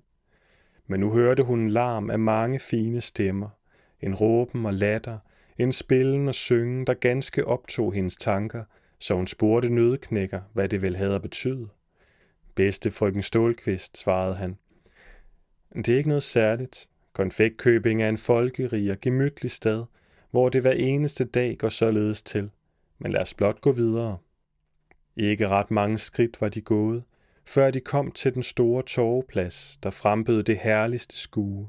Men 0.87 0.99
nu 0.99 1.11
hørte 1.11 1.43
hun 1.43 1.59
en 1.59 1.69
larm 1.69 2.09
af 2.09 2.19
mange 2.19 2.59
fine 2.59 3.01
stemmer, 3.01 3.49
en 4.01 4.15
råben 4.15 4.65
og 4.65 4.73
latter, 4.73 5.19
en 5.57 5.73
spillen 5.73 6.27
og 6.27 6.33
syngen, 6.33 6.87
der 6.87 6.93
ganske 6.93 7.45
optog 7.45 7.93
hendes 7.93 8.15
tanker, 8.15 8.63
så 8.99 9.15
hun 9.15 9.27
spurgte 9.27 9.69
nødeknækker, 9.69 10.41
hvad 10.53 10.69
det 10.69 10.81
vel 10.81 10.95
havde 10.95 11.15
at 11.15 11.21
betyde. 11.21 11.67
Bedste 12.55 12.91
frøken 12.91 13.23
Stålkvist, 13.23 13.97
svarede 13.97 14.35
han. 14.35 14.57
Det 15.75 15.89
er 15.89 15.97
ikke 15.97 16.09
noget 16.09 16.23
særligt. 16.23 16.89
Konfektkøbing 17.13 18.03
er 18.03 18.09
en 18.09 18.17
folkerig 18.17 18.91
og 18.91 18.97
gemytlig 19.01 19.51
sted, 19.51 19.85
hvor 20.31 20.49
det 20.49 20.61
hver 20.61 20.71
eneste 20.71 21.25
dag 21.25 21.57
går 21.57 21.69
således 21.69 22.23
til. 22.23 22.49
Men 22.99 23.11
lad 23.11 23.21
os 23.21 23.33
blot 23.33 23.61
gå 23.61 23.71
videre. 23.71 24.17
Ikke 25.15 25.47
ret 25.47 25.71
mange 25.71 25.97
skridt 25.97 26.41
var 26.41 26.49
de 26.49 26.61
gået, 26.61 27.03
før 27.45 27.71
de 27.71 27.79
kom 27.79 28.11
til 28.11 28.33
den 28.33 28.43
store 28.43 28.83
torveplads, 28.83 29.79
der 29.83 29.89
frembød 29.89 30.43
det 30.43 30.57
herligste 30.57 31.17
skue. 31.17 31.67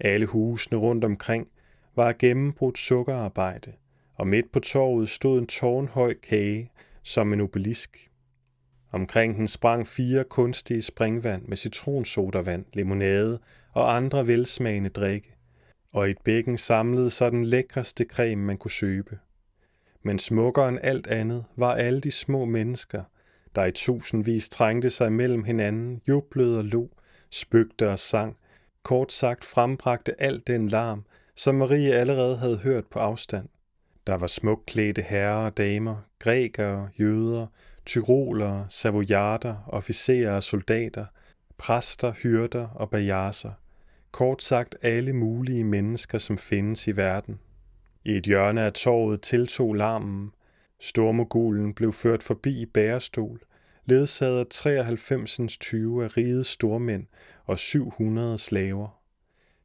Alle 0.00 0.26
husene 0.26 0.78
rundt 0.78 1.04
omkring 1.04 1.48
var 1.96 2.12
gennembrudt 2.18 2.78
sukkerarbejde, 2.78 3.72
og 4.14 4.26
midt 4.26 4.52
på 4.52 4.60
torvet 4.60 5.08
stod 5.08 5.38
en 5.38 5.46
tårnhøj 5.46 6.14
kage 6.22 6.70
som 7.02 7.32
en 7.32 7.40
obelisk. 7.40 8.10
Omkring 8.92 9.36
den 9.36 9.48
sprang 9.48 9.86
fire 9.86 10.24
kunstige 10.24 10.82
springvand 10.82 11.42
med 11.48 11.56
citronsodavand, 11.56 12.64
limonade 12.72 13.38
og 13.72 13.96
andre 13.96 14.26
velsmagende 14.26 14.88
drikke, 14.88 15.34
og 15.92 16.08
i 16.08 16.10
et 16.10 16.18
bækken 16.24 16.58
samlede 16.58 17.10
sig 17.10 17.32
den 17.32 17.44
lækreste 17.44 18.04
creme, 18.04 18.42
man 18.42 18.58
kunne 18.58 18.70
søbe. 18.70 19.18
Men 20.02 20.18
smukkere 20.18 20.68
end 20.68 20.78
alt 20.82 21.06
andet 21.06 21.44
var 21.56 21.74
alle 21.74 22.00
de 22.00 22.10
små 22.10 22.44
mennesker, 22.44 23.02
der 23.54 23.64
i 23.64 23.72
tusindvis 23.72 24.48
trængte 24.48 24.90
sig 24.90 25.12
mellem 25.12 25.44
hinanden, 25.44 26.00
jublede 26.08 26.58
og 26.58 26.64
lo, 26.64 26.88
spøgte 27.30 27.90
og 27.90 27.98
sang, 27.98 28.36
kort 28.82 29.12
sagt 29.12 29.44
frembragte 29.44 30.20
alt 30.20 30.46
den 30.46 30.68
larm, 30.68 31.04
som 31.34 31.54
Marie 31.54 31.92
allerede 31.92 32.36
havde 32.36 32.58
hørt 32.58 32.86
på 32.86 32.98
afstand. 32.98 33.48
Der 34.06 34.14
var 34.14 34.26
smukklædte 34.26 35.02
herrer 35.02 35.46
og 35.46 35.56
damer, 35.56 35.96
grækere, 36.18 36.88
jøder, 37.00 37.46
tyroler, 37.86 38.64
savoyarder, 38.68 39.56
officerer 39.66 40.36
og 40.36 40.42
soldater, 40.42 41.06
præster, 41.58 42.12
hyrder 42.12 42.68
og 42.68 42.90
bajaser. 42.90 43.52
Kort 44.10 44.42
sagt 44.42 44.74
alle 44.82 45.12
mulige 45.12 45.64
mennesker, 45.64 46.18
som 46.18 46.38
findes 46.38 46.88
i 46.88 46.96
verden. 46.96 47.38
I 48.04 48.16
et 48.16 48.24
hjørne 48.24 48.62
af 48.62 48.72
torvet 48.72 49.22
tiltog 49.22 49.74
larmen. 49.74 50.30
Stormogulen 50.80 51.74
blev 51.74 51.92
ført 51.92 52.22
forbi 52.22 52.62
i 52.62 52.66
bærestol, 52.66 53.40
ledsaget 53.84 54.40
af 54.40 54.46
93 54.50 55.58
20 55.58 56.04
af 56.04 56.16
rigets 56.16 56.48
stormænd 56.48 57.06
og 57.44 57.58
700 57.58 58.38
slaver. 58.38 59.00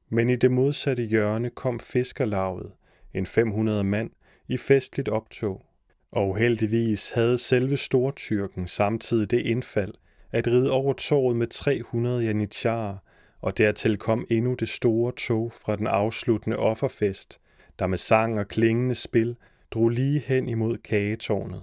Men 0.09 0.29
i 0.29 0.35
det 0.35 0.51
modsatte 0.51 1.03
hjørne 1.03 1.49
kom 1.49 1.79
fiskerlaget, 1.79 2.71
en 3.13 3.25
500 3.25 3.83
mand, 3.83 4.09
i 4.47 4.57
festligt 4.57 5.09
optog. 5.09 5.65
Og 6.11 6.37
heldigvis 6.37 7.09
havde 7.09 7.37
selve 7.37 7.77
Stortyrken 7.77 8.67
samtidig 8.67 9.31
det 9.31 9.39
indfald 9.39 9.93
at 10.31 10.47
ride 10.47 10.71
over 10.71 10.93
torvet 10.93 11.35
med 11.35 11.47
300 11.47 12.23
janitjarer, 12.23 12.97
og 13.41 13.57
dertil 13.57 13.97
kom 13.97 14.25
endnu 14.29 14.53
det 14.53 14.69
store 14.69 15.11
tog 15.11 15.53
fra 15.53 15.75
den 15.75 15.87
afsluttende 15.87 16.57
offerfest, 16.57 17.39
der 17.79 17.87
med 17.87 17.97
sang 17.97 18.39
og 18.39 18.47
klingende 18.47 18.95
spil 18.95 19.35
drog 19.71 19.89
lige 19.89 20.19
hen 20.19 20.49
imod 20.49 20.77
kagetårnet. 20.77 21.61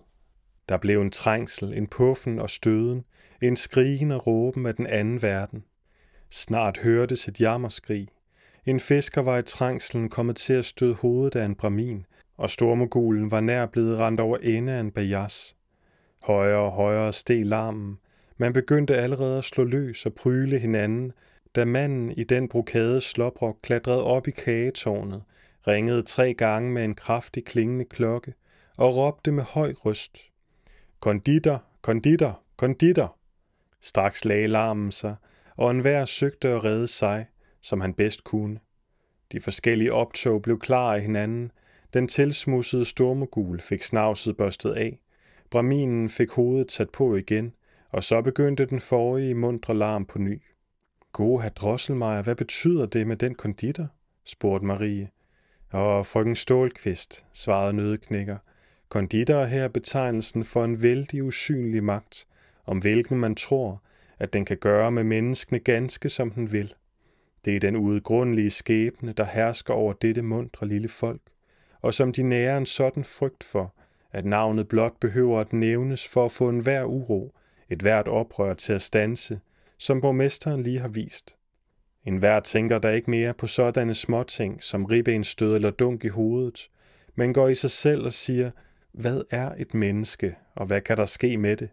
Der 0.69 0.77
blev 0.77 1.03
en 1.03 1.11
trængsel, 1.11 1.75
en 1.75 1.87
puffen 1.87 2.39
og 2.39 2.51
støden, 2.51 3.05
en 3.43 3.57
skrigen 3.57 4.11
og 4.11 4.27
råben 4.27 4.67
af 4.67 4.75
den 4.75 4.87
anden 4.87 5.23
verden. 5.23 5.65
Snart 6.31 6.79
hørtes 6.79 7.29
et 7.29 7.41
jammerskrig. 7.41 8.09
En 8.67 8.81
fisker 8.81 9.21
var 9.21 9.39
i 9.39 9.43
trængselen 9.43 10.09
kommet 10.09 10.37
til 10.37 10.53
at 10.53 10.65
støde 10.65 10.95
hovedet 10.95 11.37
af 11.37 11.45
en 11.45 11.55
bramin, 11.55 12.07
og 12.39 12.51
stormogulen 12.51 13.31
var 13.31 13.41
nær 13.41 13.67
blevet 13.67 13.99
rendt 13.99 14.21
over 14.21 14.39
ende 14.43 14.73
af 14.73 14.81
en 14.81 14.91
bajas. 14.91 15.57
Højere 16.23 16.59
og 16.59 16.73
højere 16.73 17.13
steg 17.13 17.47
larmen. 17.47 17.99
Man 18.37 18.53
begyndte 18.53 18.97
allerede 18.97 19.39
at 19.39 19.45
slå 19.45 19.65
løs 19.65 20.07
og 20.07 20.15
pryle 20.15 20.59
hinanden, 20.59 21.13
da 21.55 21.65
manden 21.65 22.11
i 22.11 22.25
den 22.25 22.49
brokade 22.49 23.01
sloprok 23.01 23.57
klatrede 23.63 24.05
op 24.05 24.29
i 24.29 24.31
kagetårnet, 24.31 25.23
ringede 25.67 26.03
tre 26.03 26.35
gange 26.35 26.71
med 26.71 26.85
en 26.85 26.95
kraftig 26.95 27.45
klingende 27.45 27.85
klokke 27.85 28.35
og 28.77 28.97
råbte 28.97 29.33
med 29.33 29.43
høj 29.43 29.75
røst. 29.77 30.19
Konditor, 31.01 31.65
konditor, 31.81 32.41
konditor! 32.57 33.17
Straks 33.81 34.25
lagde 34.25 34.47
larmen 34.47 34.93
sig, 34.93 35.17
og 35.57 35.71
enhver 35.71 36.05
søgte 36.05 36.49
at 36.49 36.65
redde 36.65 36.89
sig, 36.89 37.27
som 37.61 37.81
han 37.81 37.95
bedst 37.95 38.25
kunne. 38.25 38.59
De 39.33 39.41
forskellige 39.41 39.93
optog 39.93 40.43
blev 40.43 40.59
klar 40.59 40.95
af 40.95 41.03
hinanden, 41.03 41.51
den 41.95 42.09
tilsmussede 42.09 42.85
stormogul 42.85 43.61
fik 43.61 43.83
snavset 43.83 44.37
børstet 44.37 44.73
af. 44.73 45.01
Braminen 45.51 46.09
fik 46.09 46.31
hovedet 46.31 46.73
sat 46.73 46.91
på 46.91 47.17
igen, 47.17 47.53
og 47.91 48.05
så 48.05 48.23
begyndte 48.23 48.67
den 48.67 48.81
forrige 48.81 49.35
mundre 49.35 49.75
larm 49.77 50.05
på 50.05 50.19
ny. 50.19 50.43
Gode 51.13 51.43
herr 51.43 51.51
Drosselmeier, 51.51 52.23
hvad 52.23 52.35
betyder 52.35 52.87
det 52.87 53.07
med 53.07 53.17
den 53.17 53.35
konditor? 53.35 53.89
spurgte 54.25 54.67
Marie. 54.67 55.09
Og 55.71 56.07
frøken 56.07 56.37
Stålkvist, 56.37 57.25
svarede 57.33 57.73
nødeknækker. 57.73 58.37
Konditor 58.89 59.35
er 59.35 59.47
her 59.47 59.69
betegnelsen 59.69 60.45
for 60.45 60.65
en 60.65 60.83
vældig 60.83 61.25
usynlig 61.25 61.85
magt, 61.85 62.27
om 62.67 62.79
hvilken 62.79 63.19
man 63.19 63.35
tror, 63.35 63.83
at 64.19 64.33
den 64.33 64.45
kan 64.45 64.57
gøre 64.57 64.93
med 64.93 65.05
menneskene 65.05 65.59
ganske 65.59 66.09
som 66.09 66.31
den 66.31 66.53
vil. 66.53 66.75
Det 67.45 67.57
er 67.57 67.61
den 67.61 67.77
udgrundelige 67.77 68.51
skæbne, 68.51 69.13
der 69.13 69.25
hersker 69.25 69.75
over 69.75 69.93
dette 69.93 70.23
mundre 70.23 70.69
lille 70.69 70.89
folk 70.89 71.21
og 71.83 71.95
som 71.95 72.13
de 72.13 72.23
nærer 72.23 72.57
en 72.57 72.67
sådan 72.67 73.05
frygt 73.05 73.45
for, 73.45 73.75
at 74.13 74.25
navnet 74.25 74.69
blot 74.69 75.01
behøver 75.01 75.41
at 75.41 75.53
nævnes 75.53 76.09
for 76.09 76.25
at 76.25 76.33
få 76.33 76.49
en 76.49 76.59
hver 76.59 76.85
uro, 76.85 77.35
et 77.71 77.81
hvert 77.81 78.09
oprør 78.09 78.55
til 78.55 78.73
at 78.73 78.83
stanse, 78.83 79.41
som 79.79 80.01
borgmesteren 80.01 80.63
lige 80.63 80.79
har 80.79 80.89
vist. 80.89 81.37
En 82.05 82.17
hver 82.17 82.41
tænker 82.41 82.79
der 82.79 82.91
ikke 82.91 83.11
mere 83.11 83.35
på 83.35 83.47
sådanne 83.47 83.95
småting 83.95 84.63
som 84.63 84.85
ribbenstød 84.85 85.55
eller 85.55 85.71
dunk 85.71 86.05
i 86.05 86.09
hovedet, 86.09 86.71
men 87.15 87.33
går 87.33 87.49
i 87.49 87.55
sig 87.55 87.71
selv 87.71 88.05
og 88.05 88.13
siger, 88.13 88.51
hvad 88.93 89.23
er 89.31 89.53
et 89.59 89.75
menneske, 89.75 90.37
og 90.55 90.67
hvad 90.67 90.81
kan 90.81 90.97
der 90.97 91.07
ske 91.07 91.37
med 91.37 91.57
det? 91.57 91.69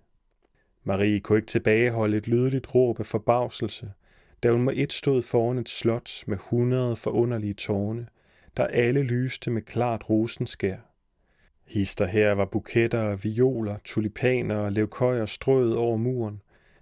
Marie 0.84 1.20
kunne 1.20 1.38
ikke 1.38 1.48
tilbageholde 1.48 2.18
et 2.18 2.28
lydeligt 2.28 2.76
råb 2.76 3.00
af 3.00 3.06
forbavselse, 3.06 3.92
da 4.44 4.52
hun 4.52 4.62
med 4.62 4.74
et 4.78 4.94
stod 4.94 5.22
foran 5.22 5.58
et 5.58 5.70
slot 5.70 6.24
med 6.28 6.38
hundrede 6.38 6.96
forunderlige 6.96 7.54
tårne, 7.54 8.08
der 8.58 8.68
alle 8.68 9.04
lyste 9.04 9.52
med 9.52 9.62
klart 9.62 10.10
rosenskær. 10.10 10.78
Hister 11.66 12.06
her 12.06 12.32
var 12.32 12.46
buketter 12.46 13.02
af 13.02 13.24
violer, 13.24 13.78
tulipaner 13.84 14.56
og 14.56 14.72
levkøjer 14.72 15.26
strøet 15.26 15.78
over 15.78 15.98
muren. 15.98 16.42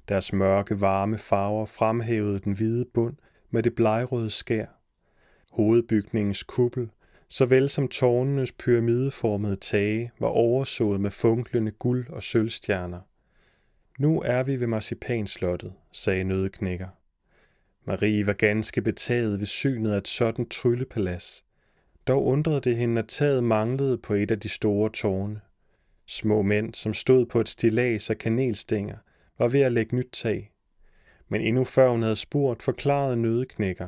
Deres 0.10 0.34
mørke, 0.34 0.82
varme 0.82 1.18
farver 1.18 1.66
fremhævede 1.66 2.40
den 2.40 2.54
hvide 2.54 2.86
bund 2.94 3.16
med 3.50 3.64
det 3.64 3.76
blegrøde 3.76 4.30
skær. 4.30 4.66
Hovedbygningens 5.52 6.44
kuppel, 6.44 6.90
såvel 7.30 7.70
som 7.70 7.88
tårnenes 7.88 8.52
pyramideformede 8.52 9.56
tage, 9.56 10.12
var 10.20 10.28
oversået 10.28 11.02
med 11.02 11.12
funklende 11.12 11.72
guld 11.72 12.10
og 12.10 12.24
sølvstjerner. 12.24 13.00
Nu 14.00 14.22
er 14.22 14.44
vi 14.44 14.60
ved 14.60 14.68
marcipanslottet, 14.68 15.74
sagde 15.92 16.24
nødeknækker. 16.24 16.88
Marie 17.86 18.28
var 18.28 18.34
ganske 18.34 18.82
betaget 18.82 19.40
ved 19.40 19.48
synet 19.48 19.92
af 19.92 19.98
et 19.98 20.08
sådan 20.08 20.50
tryllepalads. 20.50 21.46
Dog 22.08 22.26
undrede 22.26 22.62
det 22.62 22.76
hende, 22.76 23.00
at 23.00 23.08
taget 23.08 23.44
manglede 23.44 23.98
på 23.98 24.14
et 24.14 24.32
af 24.32 24.40
de 24.40 24.50
store 24.50 24.90
tårne. 24.90 25.42
Små 26.06 26.42
mænd, 26.42 26.74
som 26.74 26.94
stod 26.94 27.26
på 27.26 27.40
et 27.40 27.50
stilas 27.50 28.10
af 28.10 28.18
kanelstænger, 28.18 28.98
var 29.40 29.48
ved 29.48 29.62
at 29.62 29.72
lægge 29.72 29.96
nyt 29.96 30.10
tag. 30.12 30.52
Men 31.30 31.42
endnu 31.42 31.64
før 31.64 31.90
hun 31.90 32.02
havde 32.02 32.16
spurgt, 32.16 32.64
forklarede 32.64 33.18
nødeknækker. 33.18 33.88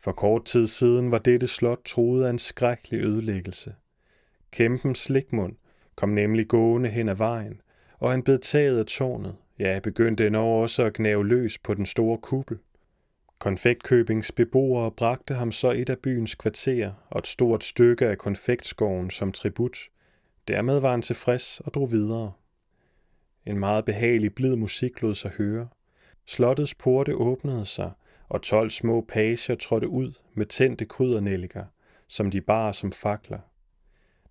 For 0.00 0.12
kort 0.12 0.44
tid 0.44 0.66
siden 0.66 1.10
var 1.10 1.18
dette 1.18 1.46
slot 1.46 1.80
troet 1.84 2.24
af 2.24 2.30
en 2.30 2.38
skrækkelig 2.38 3.00
ødelæggelse. 3.00 3.74
Kæmpen 4.50 4.94
Slikmund 4.94 5.56
kom 5.96 6.08
nemlig 6.08 6.48
gående 6.48 6.88
hen 6.88 7.08
ad 7.08 7.14
vejen, 7.14 7.60
og 7.98 8.10
han 8.10 8.22
blev 8.22 8.38
taget 8.38 8.78
af 8.78 8.86
tårnet, 8.86 9.36
ja, 9.58 9.80
begyndte 9.82 10.26
endnu 10.26 10.40
også 10.40 10.84
at 10.84 10.92
gnave 10.92 11.26
løs 11.26 11.58
på 11.58 11.74
den 11.74 11.86
store 11.86 12.18
kuppel. 12.18 12.58
Konfektkøbings 13.38 14.32
beboere 14.32 14.90
bragte 14.90 15.34
ham 15.34 15.52
så 15.52 15.70
et 15.70 15.90
af 15.90 15.98
byens 15.98 16.34
kvarterer 16.34 16.92
og 17.10 17.18
et 17.18 17.26
stort 17.26 17.64
stykke 17.64 18.06
af 18.06 18.18
konfektskoven 18.18 19.10
som 19.10 19.32
tribut. 19.32 19.78
Dermed 20.48 20.80
var 20.80 20.90
han 20.90 21.02
tilfreds 21.02 21.60
og 21.60 21.74
drog 21.74 21.90
videre. 21.90 22.32
En 23.46 23.58
meget 23.58 23.84
behagelig 23.84 24.34
blid 24.34 24.56
musik 24.56 25.02
lod 25.02 25.14
sig 25.14 25.30
høre. 25.30 25.68
Slottets 26.26 26.74
porte 26.74 27.14
åbnede 27.14 27.66
sig, 27.66 27.90
og 28.28 28.42
tolv 28.42 28.70
små 28.70 29.00
pager 29.08 29.54
trådte 29.54 29.88
ud 29.88 30.12
med 30.34 30.46
tændte 30.46 30.84
krydernælliker, 30.84 31.64
som 32.08 32.30
de 32.30 32.40
bar 32.40 32.72
som 32.72 32.92
fakler. 32.92 33.38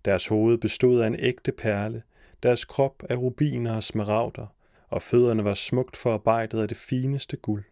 Deres 0.04 0.26
hoved 0.26 0.58
bestod 0.58 1.00
af 1.00 1.06
en 1.06 1.16
ægte 1.18 1.52
perle, 1.52 2.02
deres 2.42 2.64
krop 2.64 3.02
af 3.10 3.16
rubiner 3.16 3.76
og 3.76 3.82
smaragder, 3.82 4.46
og 4.88 5.02
fødderne 5.02 5.44
var 5.44 5.54
smukt 5.54 5.96
forarbejdet 5.96 6.60
af 6.62 6.68
det 6.68 6.76
fineste 6.76 7.36
guld. 7.36 7.64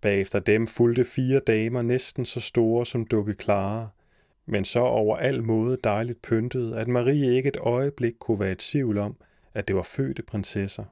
Bagefter 0.00 0.38
dem 0.38 0.66
fulgte 0.66 1.04
fire 1.04 1.40
damer 1.46 1.82
næsten 1.82 2.24
så 2.24 2.40
store 2.40 2.86
som 2.86 3.06
dukke 3.06 3.34
klare, 3.34 3.88
men 4.46 4.64
så 4.64 4.80
over 4.80 5.16
al 5.16 5.42
måde 5.42 5.78
dejligt 5.84 6.22
pyntet, 6.22 6.74
at 6.74 6.88
Marie 6.88 7.36
ikke 7.36 7.48
et 7.48 7.56
øjeblik 7.60 8.14
kunne 8.20 8.40
være 8.40 8.52
i 8.52 8.54
tvivl 8.54 8.98
om, 8.98 9.16
at 9.54 9.68
det 9.68 9.76
var 9.76 9.82
fødte 9.82 10.22
prinsesser. 10.22 10.84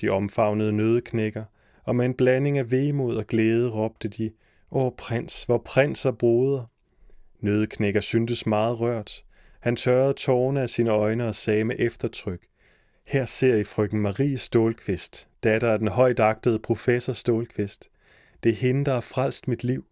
De 0.00 0.08
omfavnede 0.08 0.72
nødeknækker, 0.72 1.44
og 1.84 1.96
med 1.96 2.06
en 2.06 2.14
blanding 2.14 2.58
af 2.58 2.70
vemod 2.70 3.16
og 3.16 3.26
glæde 3.26 3.70
råbte 3.70 4.08
de, 4.08 4.30
Åh 4.70 4.92
prins, 4.98 5.44
hvor 5.44 5.58
prins 5.58 6.04
og 6.06 6.18
broder! 6.18 6.70
Nødeknækker 7.40 8.00
syntes 8.00 8.46
meget 8.46 8.80
rørt. 8.80 9.24
Han 9.60 9.76
tørrede 9.76 10.14
tårne 10.14 10.62
af 10.62 10.70
sine 10.70 10.90
øjne 10.90 11.26
og 11.26 11.34
sagde 11.34 11.64
med 11.64 11.76
eftertryk, 11.78 12.46
Her 13.04 13.26
ser 13.26 13.56
I 13.56 13.64
frøken 13.64 14.00
Marie 14.00 14.38
Stålqvist, 14.38 15.28
datter 15.42 15.72
af 15.72 15.78
den 15.78 15.88
højtagtede 15.88 16.58
professor 16.58 17.12
Stålqvist. 17.12 17.90
Det 18.42 18.50
er 18.50 18.56
hende, 18.56 18.84
der 18.84 18.92
har 18.92 19.00
frelst 19.00 19.48
mit 19.48 19.64
liv. 19.64 19.84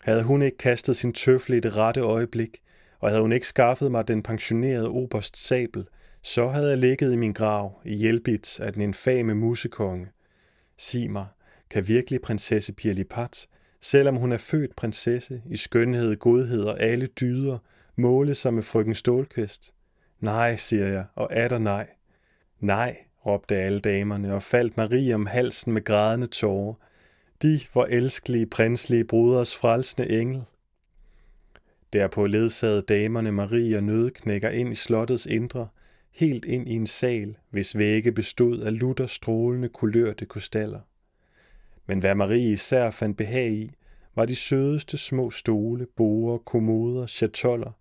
Havde 0.00 0.22
hun 0.22 0.42
ikke 0.42 0.56
kastet 0.56 0.96
sin 0.96 1.12
tøfle 1.12 1.56
i 1.56 1.60
det 1.60 1.76
rette 1.76 2.00
øjeblik, 2.00 2.58
og 3.00 3.10
havde 3.10 3.22
hun 3.22 3.32
ikke 3.32 3.46
skaffet 3.46 3.90
mig 3.90 4.08
den 4.08 4.22
pensionerede 4.22 4.88
oberst 4.88 5.36
sabel, 5.36 5.86
så 6.22 6.48
havde 6.48 6.68
jeg 6.68 6.78
ligget 6.78 7.12
i 7.12 7.16
min 7.16 7.32
grav 7.32 7.80
i 7.84 7.94
hjælpit 7.94 8.60
af 8.60 8.72
den 8.72 8.82
infame 8.82 9.34
musekonge. 9.34 10.06
Sig 10.76 11.10
mig, 11.10 11.26
kan 11.70 11.88
virkelig 11.88 12.20
prinsesse 12.22 12.72
Pirlipat, 12.72 13.46
selvom 13.80 14.16
hun 14.16 14.32
er 14.32 14.36
født 14.36 14.76
prinsesse 14.76 15.42
i 15.50 15.56
skønhed, 15.56 16.16
godhed 16.16 16.62
og 16.62 16.80
alle 16.80 17.06
dyder, 17.06 17.58
måle 17.96 18.34
sig 18.34 18.54
med 18.54 18.62
frøken 18.62 18.94
Stålkvist? 18.94 19.72
Nej, 20.20 20.56
siger 20.56 20.86
jeg, 20.86 21.04
og 21.14 21.28
er 21.30 21.48
der 21.48 21.58
nej. 21.58 21.86
Nej, 22.60 22.96
råbte 23.26 23.56
alle 23.56 23.80
damerne 23.80 24.34
og 24.34 24.42
faldt 24.42 24.76
Marie 24.76 25.14
om 25.14 25.26
halsen 25.26 25.72
med 25.72 25.84
grædende 25.84 26.26
tårer, 26.26 26.74
de, 27.42 27.60
var 27.74 27.84
elskelige 27.84 28.46
prinslige 28.46 29.04
bruders 29.04 29.56
frelsende 29.56 30.20
engel. 30.20 30.44
Derpå 31.92 32.26
ledsagede 32.26 32.82
damerne 32.82 33.32
Marie 33.32 33.76
og 33.76 33.82
Nødknækker 33.84 34.50
ind 34.50 34.72
i 34.72 34.74
slottets 34.74 35.26
indre, 35.26 35.68
helt 36.10 36.44
ind 36.44 36.68
i 36.68 36.74
en 36.74 36.86
sal, 36.86 37.36
hvis 37.50 37.78
vægge 37.78 38.12
bestod 38.12 38.60
af 38.60 38.78
lutter 38.78 39.06
strålende 39.06 39.68
kulørte 39.68 40.26
krystaller. 40.26 40.80
Men 41.86 41.98
hvad 41.98 42.14
Marie 42.14 42.52
især 42.52 42.90
fandt 42.90 43.16
behag 43.16 43.52
i, 43.52 43.70
var 44.14 44.24
de 44.24 44.36
sødeste 44.36 44.98
små 44.98 45.30
stole, 45.30 45.86
borer, 45.96 46.38
kommoder, 46.38 47.06
chatoller, 47.06 47.72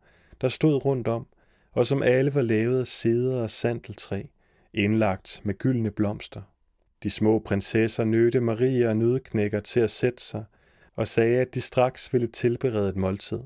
der 0.42 0.50
stod 0.50 0.86
rundt 0.86 1.08
om, 1.08 1.28
og 1.72 1.86
som 1.86 2.04
alle 2.04 2.34
var 2.34 2.42
lavet 2.42 2.80
af 2.80 2.88
sæder 2.88 3.42
og 3.42 3.52
sandeltræ, 3.52 4.24
indlagt 4.74 5.42
med 5.44 5.58
gyldne 5.58 5.92
blomster. 5.92 6.42
De 7.04 7.10
små 7.10 7.40
prinsesser 7.40 8.04
nødte 8.04 8.40
Maria 8.40 8.90
og 8.90 8.98
nødknækker 8.98 9.60
til 9.60 9.80
at 9.80 9.92
sætte 9.92 10.24
sig, 10.24 10.46
og 10.96 11.08
sagde, 11.08 11.42
at 11.42 11.54
de 11.54 11.62
straks 11.62 12.14
ville 12.14 12.28
tilberede 12.28 12.90
et 12.90 12.96
måltid. 12.96 13.40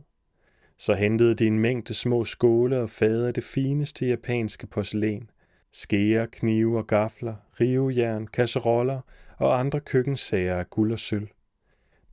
Så 0.78 0.94
hentede 0.94 1.36
de 1.36 1.48
en 1.48 1.60
mængde 1.60 1.94
små 1.94 2.26
skåle 2.26 2.80
og 2.80 2.90
fade 2.90 3.28
af 3.28 3.34
det 3.34 3.44
fineste 3.44 4.06
japanske 4.06 4.68
porcelæn, 4.68 5.30
skeer, 5.72 6.26
knive 6.26 6.78
og 6.78 6.88
gafler, 6.88 7.36
rivejern, 7.60 8.28
kasseroller 8.28 9.02
og 9.38 9.60
andre 9.60 9.80
køkkensager 9.80 10.56
af 10.56 10.70
guld 10.70 10.92
og 10.92 11.00
sølv. 11.00 11.28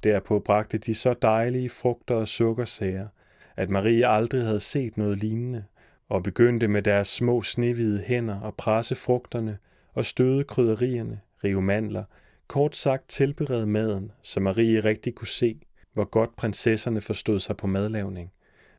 Derpå 0.05 0.38
bragte 0.38 0.79
de 0.79 0.94
så 0.94 1.14
dejlige 1.22 1.70
frugter 1.70 2.14
og 2.14 2.29
sukkersager, 2.29 3.09
at 3.57 3.70
Marie 3.70 4.07
aldrig 4.07 4.42
havde 4.42 4.61
set 4.61 4.96
noget 4.96 5.18
lignende, 5.18 5.64
og 6.09 6.22
begyndte 6.22 6.68
med 6.68 6.83
deres 6.83 7.09
små 7.09 7.42
snehvide 7.42 8.03
hænder 8.03 8.40
at 8.40 8.55
presse 8.55 8.94
frugterne 8.94 9.59
og 9.94 10.05
støde 10.05 10.44
krydderierne, 10.44 11.20
rive 11.44 11.62
mandler, 11.62 12.05
kort 12.46 12.77
sagt 12.77 13.09
tilberede 13.09 13.66
maden, 13.66 14.12
så 14.22 14.40
Marie 14.40 14.81
rigtig 14.81 15.14
kunne 15.14 15.29
se, 15.29 15.61
hvor 15.92 16.05
godt 16.05 16.37
prinsesserne 16.37 17.01
forstod 17.01 17.40
sig 17.40 17.57
på 17.57 17.66
madlavning, 17.66 18.33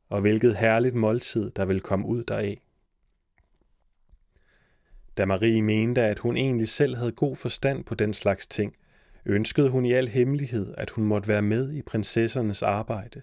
og 0.09 0.21
hvilket 0.21 0.55
herligt 0.55 0.95
måltid, 0.95 1.51
der 1.51 1.65
ville 1.65 1.81
komme 1.81 2.05
ud 2.05 2.23
deraf. 2.23 2.61
Da 5.17 5.25
Marie 5.25 5.61
mente, 5.61 6.01
at 6.01 6.19
hun 6.19 6.37
egentlig 6.37 6.69
selv 6.69 6.97
havde 6.97 7.11
god 7.11 7.35
forstand 7.35 7.83
på 7.83 7.95
den 7.95 8.13
slags 8.13 8.47
ting, 8.47 8.75
ønskede 9.25 9.69
hun 9.69 9.85
i 9.85 9.91
al 9.91 10.07
hemmelighed, 10.07 10.73
at 10.77 10.89
hun 10.89 11.03
måtte 11.03 11.27
være 11.27 11.41
med 11.41 11.73
i 11.73 11.81
prinsessernes 11.81 12.61
arbejde. 12.61 13.21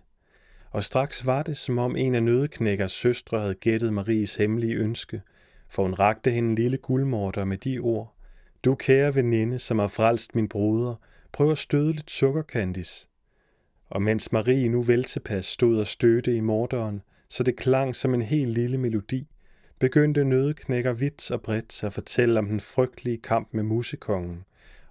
Og 0.70 0.84
straks 0.84 1.26
var 1.26 1.42
det, 1.42 1.56
som 1.56 1.78
om 1.78 1.96
en 1.96 2.14
af 2.14 2.22
nødeknækkers 2.22 2.92
søstre 2.92 3.40
havde 3.40 3.54
gættet 3.54 3.92
Maries 3.92 4.36
hemmelige 4.36 4.74
ønske, 4.74 5.22
for 5.68 5.82
hun 5.82 5.94
rakte 5.94 6.30
hende 6.30 6.48
en 6.48 6.54
lille 6.54 6.76
guldmorter 6.76 7.44
med 7.44 7.58
de 7.58 7.78
ord, 7.78 8.15
du 8.66 8.74
kære 8.74 9.14
veninde, 9.14 9.58
som 9.58 9.78
har 9.78 9.88
frelst 9.88 10.34
min 10.34 10.48
broder, 10.48 10.94
prøv 11.32 11.50
at 11.50 11.58
støde 11.58 11.92
lidt 11.92 12.10
sukkerkandis. 12.10 13.08
Og 13.90 14.02
mens 14.02 14.32
Marie 14.32 14.68
nu 14.68 14.82
veltepas 14.82 15.46
stod 15.46 15.80
og 15.80 15.86
stødte 15.86 16.36
i 16.36 16.40
morderen, 16.40 17.02
så 17.28 17.42
det 17.42 17.56
klang 17.56 17.96
som 17.96 18.14
en 18.14 18.22
helt 18.22 18.50
lille 18.50 18.78
melodi, 18.78 19.26
begyndte 19.78 20.24
nødeknækker 20.24 20.92
vidt 20.92 21.30
og 21.30 21.42
bredt 21.42 21.84
at 21.84 21.92
fortælle 21.92 22.38
om 22.38 22.46
den 22.46 22.60
frygtelige 22.60 23.18
kamp 23.18 23.48
med 23.52 23.62
musekongen, 23.62 24.44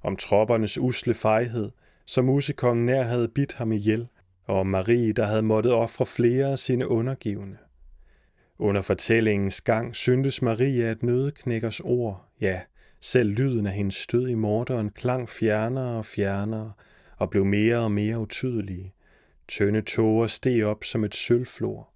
om 0.03 0.15
troppernes 0.15 0.77
usle 0.77 1.13
fejhed, 1.13 1.71
så 2.05 2.21
musekongen 2.21 2.85
nær 2.85 3.03
havde 3.03 3.27
bidt 3.27 3.53
ham 3.53 3.71
ihjel, 3.71 4.07
og 4.43 4.59
om 4.59 4.67
Marie, 4.67 5.13
der 5.13 5.25
havde 5.25 5.41
måttet 5.41 5.73
ofre 5.73 6.05
flere 6.05 6.51
af 6.51 6.59
sine 6.59 6.87
undergivende. 6.87 7.57
Under 8.59 8.81
fortællingens 8.81 9.61
gang 9.61 9.95
syntes 9.95 10.41
Marie, 10.41 10.85
at 10.85 11.03
nødeknækkers 11.03 11.79
ord, 11.79 12.25
ja, 12.41 12.61
selv 12.99 13.29
lyden 13.29 13.65
af 13.65 13.73
hendes 13.73 13.95
stød 13.95 14.27
i 14.27 14.33
morderen 14.33 14.89
klang 14.89 15.29
fjernere 15.29 15.97
og 15.97 16.05
fjernere 16.05 16.73
og 17.17 17.29
blev 17.29 17.45
mere 17.45 17.77
og 17.77 17.91
mere 17.91 18.19
utydelige. 18.19 18.93
Tønde 19.47 19.81
tåger 19.81 20.27
steg 20.27 20.65
op 20.65 20.83
som 20.83 21.03
et 21.03 21.15
sølvflor. 21.15 21.89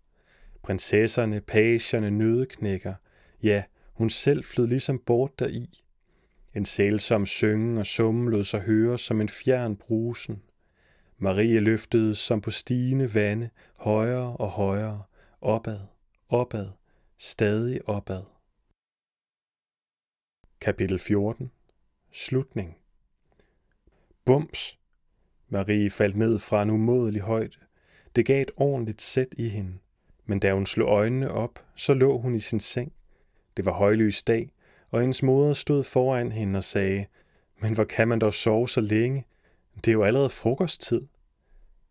Prinsesserne, 0.63 1.41
pagerne, 1.41 2.11
nødeknækker, 2.11 2.93
Ja, 3.43 3.63
hun 3.93 4.09
selv 4.09 4.43
flød 4.43 4.67
ligesom 4.67 4.99
bort 5.05 5.39
deri. 5.39 5.83
En 6.55 6.65
sælsom 6.65 7.25
synge 7.25 7.79
og 7.79 7.85
summen 7.85 8.29
lod 8.29 8.43
sig 8.43 8.61
høre 8.61 8.97
som 8.97 9.21
en 9.21 9.29
fjern 9.29 9.75
brusen. 9.75 10.41
Marie 11.17 11.59
løftede 11.59 12.15
som 12.15 12.41
på 12.41 12.51
stigende 12.51 13.13
vande, 13.13 13.49
højere 13.77 14.37
og 14.37 14.49
højere, 14.49 15.03
opad, 15.41 15.79
opad, 16.29 16.67
stadig 17.17 17.89
opad. 17.89 18.21
Kapitel 20.61 20.99
14 20.99 21.51
Slutning 22.11 22.77
Bums! 24.25 24.77
Marie 25.49 25.89
faldt 25.89 26.15
ned 26.17 26.39
fra 26.39 26.63
en 26.63 26.69
umådelig 26.69 27.21
højde. 27.21 27.57
Det 28.15 28.25
gav 28.25 28.41
et 28.41 28.51
ordentligt 28.57 29.01
sæt 29.01 29.27
i 29.37 29.49
hende. 29.49 29.73
Men 30.25 30.39
da 30.39 30.53
hun 30.53 30.65
slog 30.65 30.89
øjnene 30.89 31.31
op, 31.31 31.65
så 31.75 31.93
lå 31.93 32.17
hun 32.17 32.35
i 32.35 32.39
sin 32.39 32.59
seng. 32.59 32.93
Det 33.57 33.65
var 33.65 33.71
højlys 33.71 34.23
dag, 34.23 34.51
og 34.89 35.01
hendes 35.01 35.23
moder 35.23 35.53
stod 35.53 35.83
foran 35.83 36.31
hende 36.31 36.57
og 36.57 36.63
sagde, 36.63 37.05
men 37.61 37.73
hvor 37.73 37.83
kan 37.83 38.07
man 38.07 38.19
dog 38.19 38.33
sove 38.33 38.69
så 38.69 38.81
længe? 38.81 39.25
Det 39.75 39.87
er 39.87 39.93
jo 39.93 40.03
allerede 40.03 40.29
frokosttid. 40.29 41.01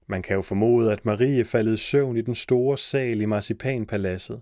Man 0.07 0.23
kan 0.23 0.37
jo 0.37 0.43
formode, 0.43 0.93
at 0.93 1.05
Marie 1.05 1.45
faldt 1.45 1.81
i 1.81 1.83
søvn 1.83 2.17
i 2.17 2.23
den 2.23 2.35
store 2.35 2.79
sal 2.79 3.21
i 3.21 3.27
Marcipanpaladset, 3.27 4.41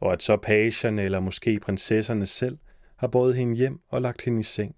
og 0.00 0.12
at 0.12 0.22
så 0.22 0.36
pagerne 0.36 1.02
eller 1.02 1.20
måske 1.20 1.60
prinsesserne 1.60 2.26
selv 2.26 2.58
har 2.96 3.08
båret 3.08 3.36
hende 3.36 3.56
hjem 3.56 3.80
og 3.88 4.02
lagt 4.02 4.22
hende 4.22 4.40
i 4.40 4.42
seng. 4.42 4.76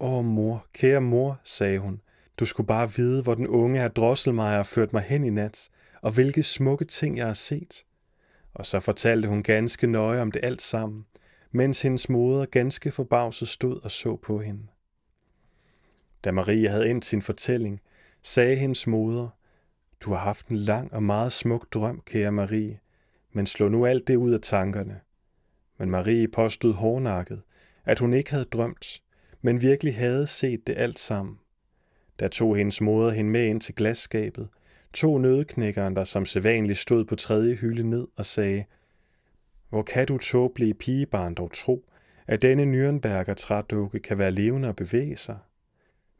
Åh 0.00 0.24
mor, 0.24 0.66
kære 0.72 1.00
mor, 1.00 1.40
sagde 1.44 1.78
hun, 1.78 2.00
du 2.36 2.46
skulle 2.46 2.66
bare 2.66 2.92
vide, 2.92 3.22
hvor 3.22 3.34
den 3.34 3.46
unge 3.46 3.78
herr 3.78 3.88
Drosselmeier 3.88 4.62
ført 4.62 4.92
mig 4.92 5.02
hen 5.02 5.24
i 5.24 5.30
nat, 5.30 5.68
og 6.02 6.12
hvilke 6.12 6.42
smukke 6.42 6.84
ting 6.84 7.18
jeg 7.18 7.26
har 7.26 7.34
set. 7.34 7.84
Og 8.54 8.66
så 8.66 8.80
fortalte 8.80 9.28
hun 9.28 9.42
ganske 9.42 9.86
nøje 9.86 10.20
om 10.20 10.32
det 10.32 10.40
alt 10.44 10.62
sammen, 10.62 11.06
mens 11.50 11.82
hendes 11.82 12.08
moder 12.08 12.46
ganske 12.46 12.90
forbavset 12.90 13.48
stod 13.48 13.84
og 13.84 13.90
så 13.90 14.16
på 14.16 14.38
hende. 14.38 14.66
Da 16.24 16.30
Marie 16.30 16.68
havde 16.68 16.90
endt 16.90 17.04
sin 17.04 17.22
fortælling, 17.22 17.80
sagde 18.22 18.56
hendes 18.56 18.86
moder, 18.86 19.28
Du 20.00 20.10
har 20.10 20.18
haft 20.18 20.48
en 20.48 20.56
lang 20.56 20.92
og 20.92 21.02
meget 21.02 21.32
smuk 21.32 21.72
drøm, 21.72 22.02
kære 22.06 22.32
Marie, 22.32 22.78
men 23.32 23.46
slå 23.46 23.68
nu 23.68 23.86
alt 23.86 24.08
det 24.08 24.16
ud 24.16 24.32
af 24.32 24.40
tankerne. 24.40 25.00
Men 25.80 25.90
Marie 25.90 26.28
påstod 26.28 26.74
hårdnakket, 26.74 27.42
at 27.84 27.98
hun 27.98 28.12
ikke 28.12 28.30
havde 28.30 28.44
drømt, 28.44 29.02
men 29.42 29.62
virkelig 29.62 29.96
havde 29.96 30.26
set 30.26 30.66
det 30.66 30.74
alt 30.78 30.98
sammen. 30.98 31.38
Da 32.20 32.28
tog 32.28 32.56
hendes 32.56 32.80
moder 32.80 33.10
hende 33.10 33.30
med 33.30 33.46
ind 33.46 33.60
til 33.60 33.74
glasskabet, 33.74 34.48
tog 34.92 35.20
nødeknækkeren, 35.20 35.96
der 35.96 36.04
som 36.04 36.24
sædvanligt 36.24 36.78
stod 36.78 37.04
på 37.04 37.16
tredje 37.16 37.54
hylde 37.54 37.90
ned 37.90 38.06
og 38.16 38.26
sagde, 38.26 38.64
Hvor 39.68 39.82
kan 39.82 40.06
du 40.06 40.18
tåbelige 40.18 40.74
pigebarn 40.74 41.34
dog 41.34 41.50
tro, 41.54 41.84
at 42.26 42.42
denne 42.42 42.64
Nürnberger 42.64 43.34
trædukke 43.34 43.98
kan 43.98 44.18
være 44.18 44.30
levende 44.30 44.68
og 44.68 44.76
bevæge 44.76 45.16
sig? 45.16 45.38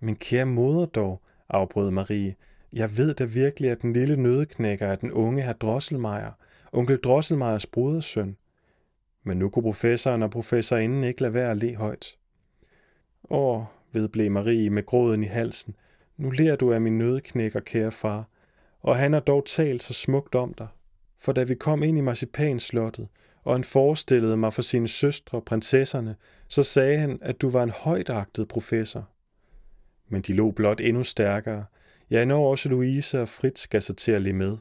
Men 0.00 0.16
kære 0.16 0.46
moder 0.46 0.86
dog, 0.86 1.22
afbrød 1.48 1.90
Marie, 1.90 2.34
jeg 2.72 2.96
ved 2.96 3.14
da 3.14 3.24
virkelig, 3.24 3.70
at 3.70 3.82
den 3.82 3.92
lille 3.92 4.16
nødeknækker 4.16 4.86
er 4.86 4.96
den 4.96 5.12
unge 5.12 5.42
herr 5.42 5.52
Drosselmeier, 5.52 6.32
onkel 6.72 6.96
Drosselmeiers 6.96 7.66
brodersøn. 7.66 8.36
Men 9.24 9.38
nu 9.38 9.48
kunne 9.48 9.62
professoren 9.62 10.22
og 10.22 10.30
professorinden 10.30 11.04
ikke 11.04 11.20
lade 11.20 11.34
være 11.34 11.50
at 11.50 11.56
le 11.56 11.76
højt. 11.76 12.16
Åh, 13.30 13.62
vedblev 13.92 14.30
Marie 14.30 14.70
med 14.70 14.86
gråden 14.86 15.22
i 15.22 15.26
halsen, 15.26 15.74
nu 16.16 16.30
lærer 16.30 16.56
du 16.56 16.72
af 16.72 16.80
min 16.80 16.98
nødknækker, 16.98 17.60
kære 17.60 17.90
far, 17.90 18.28
og 18.80 18.96
han 18.96 19.12
har 19.12 19.20
dog 19.20 19.46
talt 19.46 19.82
så 19.82 19.94
smukt 19.94 20.34
om 20.34 20.54
dig. 20.54 20.68
For 21.18 21.32
da 21.32 21.42
vi 21.42 21.54
kom 21.54 21.82
ind 21.82 21.98
i 21.98 22.00
marcipanslottet, 22.00 23.08
og 23.44 23.54
han 23.54 23.64
forestillede 23.64 24.36
mig 24.36 24.52
for 24.52 24.62
sine 24.62 24.88
søstre 24.88 25.38
og 25.38 25.44
prinsesserne, 25.44 26.16
så 26.48 26.62
sagde 26.62 26.98
han, 26.98 27.18
at 27.22 27.40
du 27.40 27.50
var 27.50 27.62
en 27.62 27.70
højtagtet 27.70 28.48
professor. 28.48 29.08
Men 30.08 30.22
de 30.22 30.32
lå 30.32 30.50
blot 30.50 30.80
endnu 30.80 31.04
stærkere. 31.04 31.64
Ja, 32.10 32.24
når 32.24 32.50
også 32.50 32.68
Louise 32.68 33.20
og 33.20 33.28
Fritz 33.28 33.66
gav 33.66 33.80
sig 33.80 33.96
til 33.96 34.12
at 34.12 34.22
lide 34.22 34.34
med. 34.34 34.56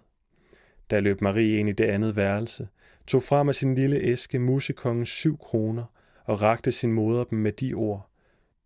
Da 0.89 0.99
løb 0.99 1.21
Marie 1.21 1.59
ind 1.59 1.69
i 1.69 1.71
det 1.71 1.85
andet 1.85 2.15
værelse, 2.15 2.67
tog 3.07 3.23
frem 3.23 3.49
af 3.49 3.55
sin 3.55 3.75
lille 3.75 3.97
æske 3.97 4.39
musekongens 4.39 5.09
syv 5.09 5.37
kroner 5.37 5.83
og 6.25 6.41
rakte 6.41 6.71
sin 6.71 6.93
moder 6.93 7.23
dem 7.23 7.39
med 7.39 7.51
de 7.51 7.73
ord. 7.73 8.09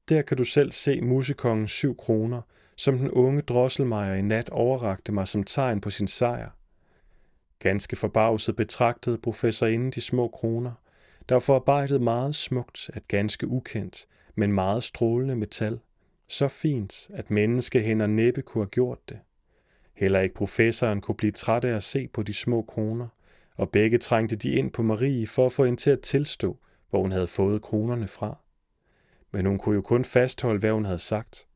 Der 0.09 0.21
kan 0.21 0.37
du 0.37 0.43
selv 0.43 0.71
se 0.71 1.01
musekongens 1.01 1.71
syv 1.71 1.97
kroner, 1.97 2.41
som 2.75 2.97
den 2.97 3.11
unge 3.11 3.41
drosselmejer 3.41 4.15
i 4.15 4.21
nat 4.21 4.49
overrakte 4.49 5.11
mig 5.11 5.27
som 5.27 5.43
tegn 5.43 5.81
på 5.81 5.89
sin 5.89 6.07
sejr. 6.07 6.49
Ganske 7.59 7.95
forbavset 7.95 8.55
betragtede 8.55 9.17
professorinde 9.17 9.91
de 9.91 10.01
små 10.01 10.27
kroner, 10.27 10.71
der 11.29 11.35
var 11.35 11.39
forarbejdet 11.39 12.01
meget 12.01 12.35
smukt 12.35 12.89
at 12.93 13.07
ganske 13.07 13.47
ukendt, 13.47 14.05
men 14.35 14.53
meget 14.53 14.83
strålende 14.83 15.35
metal. 15.35 15.79
Så 16.27 16.47
fint, 16.47 17.09
at 17.13 17.31
menneskehænder 17.31 18.07
næppe 18.07 18.41
kunne 18.41 18.63
have 18.63 18.69
gjort 18.69 19.09
det. 19.09 19.19
Heller 19.93 20.19
ikke 20.19 20.35
professoren 20.35 21.01
kunne 21.01 21.15
blive 21.15 21.31
træt 21.31 21.65
af 21.65 21.75
at 21.75 21.83
se 21.83 22.07
på 22.07 22.23
de 22.23 22.33
små 22.33 22.61
kroner, 22.61 23.07
og 23.55 23.69
begge 23.69 23.97
trængte 23.97 24.35
de 24.35 24.51
ind 24.51 24.71
på 24.71 24.81
Marie 24.81 25.27
for 25.27 25.45
at 25.45 25.51
få 25.51 25.65
hende 25.65 25.79
til 25.79 25.89
at 25.89 26.01
tilstå, 26.01 26.57
hvor 26.89 27.01
hun 27.01 27.11
havde 27.11 27.27
fået 27.27 27.61
kronerne 27.61 28.07
fra. 28.07 28.37
Men 29.31 29.45
hun 29.45 29.57
kunne 29.57 29.75
jo 29.75 29.81
kun 29.81 30.05
fastholde, 30.05 30.59
hvad 30.59 30.71
hun 30.71 30.85
havde 30.85 30.99
sagt. 30.99 31.47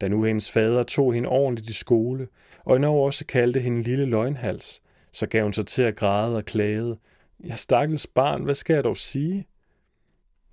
Da 0.00 0.08
nu 0.08 0.22
hendes 0.22 0.50
fader 0.50 0.82
tog 0.82 1.14
hende 1.14 1.28
ordentligt 1.28 1.70
i 1.70 1.72
skole, 1.72 2.28
og 2.64 2.76
endnu 2.76 2.90
også 2.90 3.26
kaldte 3.26 3.60
hende 3.60 3.82
lille 3.82 4.04
løgnhals, 4.04 4.82
så 5.12 5.26
gav 5.26 5.42
hun 5.42 5.52
sig 5.52 5.66
til 5.66 5.82
at 5.82 5.96
græde 5.96 6.36
og 6.36 6.44
klagede. 6.44 6.98
Jeg 7.44 7.58
stakkels 7.58 8.06
barn, 8.06 8.42
hvad 8.42 8.54
skal 8.54 8.74
jeg 8.74 8.84
dog 8.84 8.96
sige? 8.96 9.46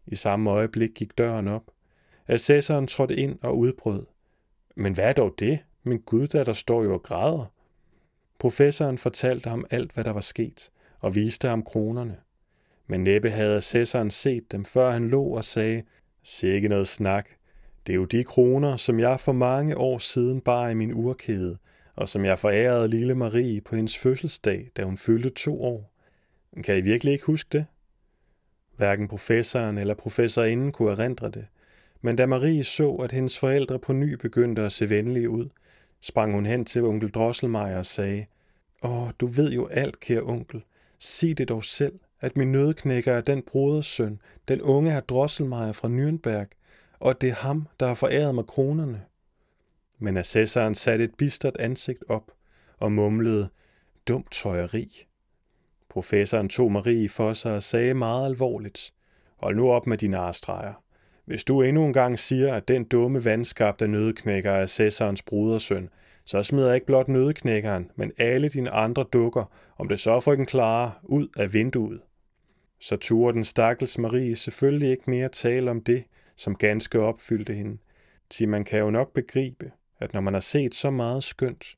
I 0.07 0.15
samme 0.15 0.49
øjeblik 0.49 0.89
gik 0.95 1.17
døren 1.17 1.47
op. 1.47 1.63
Assessoren 2.27 2.87
trådte 2.87 3.15
ind 3.15 3.39
og 3.41 3.57
udbrød. 3.57 4.05
Men 4.75 4.93
hvad 4.93 5.05
er 5.05 5.13
dog 5.13 5.35
det? 5.39 5.59
Min 5.83 5.99
gud, 5.99 6.27
der 6.27 6.53
står 6.53 6.83
jo 6.83 6.93
og 6.93 7.03
græder. 7.03 7.45
Professoren 8.39 8.97
fortalte 8.97 9.49
ham 9.49 9.65
alt, 9.69 9.91
hvad 9.91 10.03
der 10.03 10.11
var 10.11 10.21
sket, 10.21 10.71
og 10.99 11.15
viste 11.15 11.47
ham 11.47 11.63
kronerne. 11.63 12.17
Men 12.87 13.03
næppe 13.03 13.29
havde 13.29 13.55
assessoren 13.55 14.11
set 14.11 14.51
dem, 14.51 14.65
før 14.65 14.91
han 14.91 15.09
lå 15.09 15.23
og 15.23 15.43
sagde, 15.43 15.83
Sikke 16.23 16.67
noget 16.67 16.87
snak. 16.87 17.29
Det 17.87 17.93
er 17.93 17.97
jo 17.97 18.05
de 18.05 18.23
kroner, 18.23 18.77
som 18.77 18.99
jeg 18.99 19.19
for 19.19 19.31
mange 19.31 19.77
år 19.77 19.97
siden 19.97 20.41
bar 20.41 20.69
i 20.69 20.73
min 20.73 20.93
urkæde, 20.93 21.57
og 21.95 22.07
som 22.07 22.25
jeg 22.25 22.39
forærede 22.39 22.87
lille 22.87 23.15
Marie 23.15 23.61
på 23.61 23.75
hendes 23.75 23.97
fødselsdag, 23.97 24.69
da 24.77 24.83
hun 24.83 24.97
fyldte 24.97 25.29
to 25.29 25.63
år. 25.63 25.93
Kan 26.63 26.77
I 26.77 26.81
virkelig 26.81 27.13
ikke 27.13 27.25
huske 27.25 27.49
det? 27.51 27.65
Hverken 28.77 29.07
professoren 29.07 29.77
eller 29.77 29.93
professorinden 29.93 30.71
kunne 30.71 30.91
erindre 30.91 31.29
det, 31.31 31.45
men 32.01 32.15
da 32.15 32.25
Marie 32.25 32.63
så, 32.63 32.91
at 32.91 33.11
hendes 33.11 33.39
forældre 33.39 33.79
på 33.79 33.93
ny 33.93 34.13
begyndte 34.13 34.61
at 34.61 34.71
se 34.71 34.89
venlige 34.89 35.29
ud, 35.29 35.49
sprang 36.03 36.33
hun 36.33 36.45
hen 36.45 36.65
til 36.65 36.83
onkel 36.83 37.09
Drosselmeier 37.09 37.77
og 37.77 37.85
sagde, 37.85 38.25
Åh, 38.83 39.09
du 39.19 39.27
ved 39.27 39.51
jo 39.51 39.67
alt, 39.67 39.99
kære 39.99 40.21
onkel. 40.21 40.63
Sig 40.99 41.37
det 41.37 41.49
dog 41.49 41.63
selv, 41.63 41.99
at 42.21 42.37
min 42.37 42.51
nødknækker 42.51 43.13
er 43.13 43.21
den 43.21 43.41
brodersøn, 43.41 44.21
den 44.47 44.61
unge 44.61 44.91
herr 44.91 45.01
Drosselmeier 45.01 45.71
fra 45.71 45.87
Nürnberg, 45.87 46.47
og 46.99 47.09
at 47.09 47.21
det 47.21 47.29
er 47.29 47.33
ham, 47.33 47.67
der 47.79 47.87
har 47.87 47.93
foræret 47.93 48.35
mig 48.35 48.45
kronerne. 48.45 49.01
Men 49.99 50.17
assessoren 50.17 50.75
satte 50.75 51.03
et 51.03 51.15
bistert 51.15 51.57
ansigt 51.57 52.03
op 52.09 52.31
og 52.77 52.91
mumlede, 52.91 53.49
dumt 54.07 54.31
tøjeri. 54.31 55.05
Professoren 55.89 56.49
tog 56.49 56.71
Marie 56.71 57.09
for 57.09 57.33
sig 57.33 57.55
og 57.55 57.63
sagde 57.63 57.93
meget 57.93 58.25
alvorligt, 58.25 58.93
hold 59.37 59.55
nu 59.55 59.71
op 59.71 59.87
med 59.87 59.97
dine 59.97 60.17
arstreger. 60.17 60.82
Hvis 61.25 61.43
du 61.43 61.61
endnu 61.61 61.85
en 61.85 61.93
gang 61.93 62.19
siger, 62.19 62.53
at 62.53 62.67
den 62.67 62.83
dumme 62.83 63.25
vandskabte 63.25 63.87
nødeknækker 63.87 64.51
er 64.51 64.65
Cæsarens 64.65 65.21
brudersøn, 65.21 65.89
så 66.25 66.43
smider 66.43 66.67
jeg 66.67 66.75
ikke 66.75 66.87
blot 66.87 67.07
nødeknækkeren, 67.07 67.91
men 67.95 68.11
alle 68.17 68.49
dine 68.49 68.69
andre 68.69 69.05
dukker, 69.13 69.51
om 69.77 69.87
det 69.87 69.99
så 69.99 70.19
frøken 70.19 70.45
klare, 70.45 70.91
ud 71.03 71.27
af 71.37 71.53
vinduet. 71.53 72.01
Så 72.79 72.95
turde 72.95 73.35
den 73.35 73.43
stakkels 73.43 73.97
Marie 73.97 74.35
selvfølgelig 74.35 74.89
ikke 74.89 75.09
mere 75.09 75.29
tale 75.29 75.71
om 75.71 75.81
det, 75.81 76.03
som 76.35 76.55
ganske 76.55 76.99
opfyldte 76.99 77.53
hende. 77.53 77.77
Til 78.29 78.49
man 78.49 78.63
kan 78.63 78.79
jo 78.79 78.89
nok 78.89 79.13
begribe, 79.13 79.71
at 79.99 80.13
når 80.13 80.21
man 80.21 80.33
har 80.33 80.41
set 80.41 80.75
så 80.75 80.89
meget 80.89 81.23
skønt, 81.23 81.75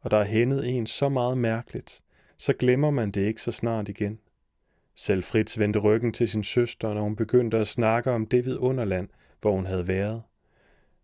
og 0.00 0.10
der 0.10 0.16
er 0.16 0.24
hændet 0.24 0.68
en 0.68 0.86
så 0.86 1.08
meget 1.08 1.38
mærkeligt, 1.38 2.02
så 2.36 2.52
glemmer 2.52 2.90
man 2.90 3.10
det 3.10 3.20
ikke 3.20 3.42
så 3.42 3.52
snart 3.52 3.88
igen. 3.88 4.18
Selv 4.96 5.22
Fritz 5.22 5.58
vendte 5.58 5.78
ryggen 5.78 6.12
til 6.12 6.28
sin 6.28 6.42
søster, 6.42 6.94
når 6.94 7.02
hun 7.02 7.16
begyndte 7.16 7.58
at 7.58 7.66
snakke 7.66 8.10
om 8.10 8.26
det 8.26 8.44
vidunderland, 8.44 9.08
hvor 9.40 9.52
hun 9.52 9.66
havde 9.66 9.88
været. 9.88 10.22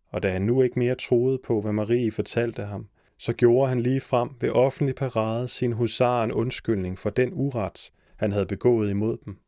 Og 0.09 0.23
da 0.23 0.33
han 0.33 0.43
nu 0.43 0.63
ikke 0.63 0.79
mere 0.79 0.95
troede 0.95 1.39
på, 1.45 1.61
hvad 1.61 1.73
Marie 1.73 2.13
fortalte 2.13 2.63
ham, 2.63 2.89
så 3.19 3.33
gjorde 3.33 3.69
han 3.69 3.81
lige 3.81 4.01
frem 4.01 4.31
ved 4.41 4.51
offentlig 4.51 4.95
parade 4.95 5.49
sin 5.49 5.73
husaren 5.73 6.33
undskyldning 6.33 6.99
for 6.99 7.11
den 7.11 7.31
uret, 7.33 7.93
han 8.17 8.33
havde 8.33 8.47
begået 8.47 8.91
imod 8.91 9.17
dem. 9.25 9.39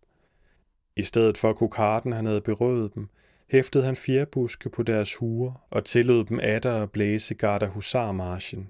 I 0.97 1.03
stedet 1.03 1.39
for 1.39 1.53
kokarden, 1.53 2.13
han 2.13 2.27
havde 2.27 2.41
berøvet 2.41 2.95
dem, 2.95 3.09
hæftede 3.49 3.85
han 3.85 3.97
fjerbuske 3.97 4.71
på 4.71 4.83
deres 4.83 5.15
huer 5.15 5.67
og 5.71 5.85
tillod 5.85 6.25
dem 6.25 6.41
atter 6.43 6.83
at 6.83 6.91
blæse 6.91 7.35
Garda 7.35 7.67
Husarmarchen. 7.67 8.69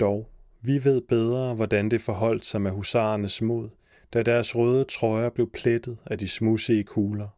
Dog, 0.00 0.30
vi 0.60 0.84
ved 0.84 1.00
bedre, 1.00 1.54
hvordan 1.54 1.90
det 1.90 2.00
forholdt 2.00 2.44
sig 2.44 2.62
med 2.62 2.70
husarernes 2.70 3.42
mod, 3.42 3.68
da 4.12 4.22
deres 4.22 4.56
røde 4.56 4.84
trøjer 4.84 5.30
blev 5.30 5.50
plettet 5.50 5.98
af 6.06 6.18
de 6.18 6.28
smudsige 6.28 6.84
kugler. 6.84 7.28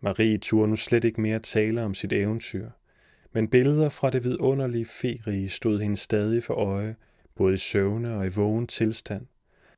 Marie 0.00 0.38
turde 0.38 0.68
nu 0.68 0.76
slet 0.76 1.04
ikke 1.04 1.20
mere 1.20 1.38
tale 1.38 1.82
om 1.82 1.94
sit 1.94 2.12
eventyr, 2.12 2.70
men 3.32 3.48
billeder 3.48 3.88
fra 3.88 4.10
det 4.10 4.24
vidunderlige 4.24 4.84
ferige 4.84 5.48
stod 5.48 5.80
hende 5.80 5.96
stadig 5.96 6.42
for 6.42 6.54
øje, 6.54 6.96
både 7.34 7.54
i 7.54 7.58
søvne 7.58 8.14
og 8.14 8.26
i 8.26 8.28
vågen 8.28 8.66
tilstand, 8.66 9.26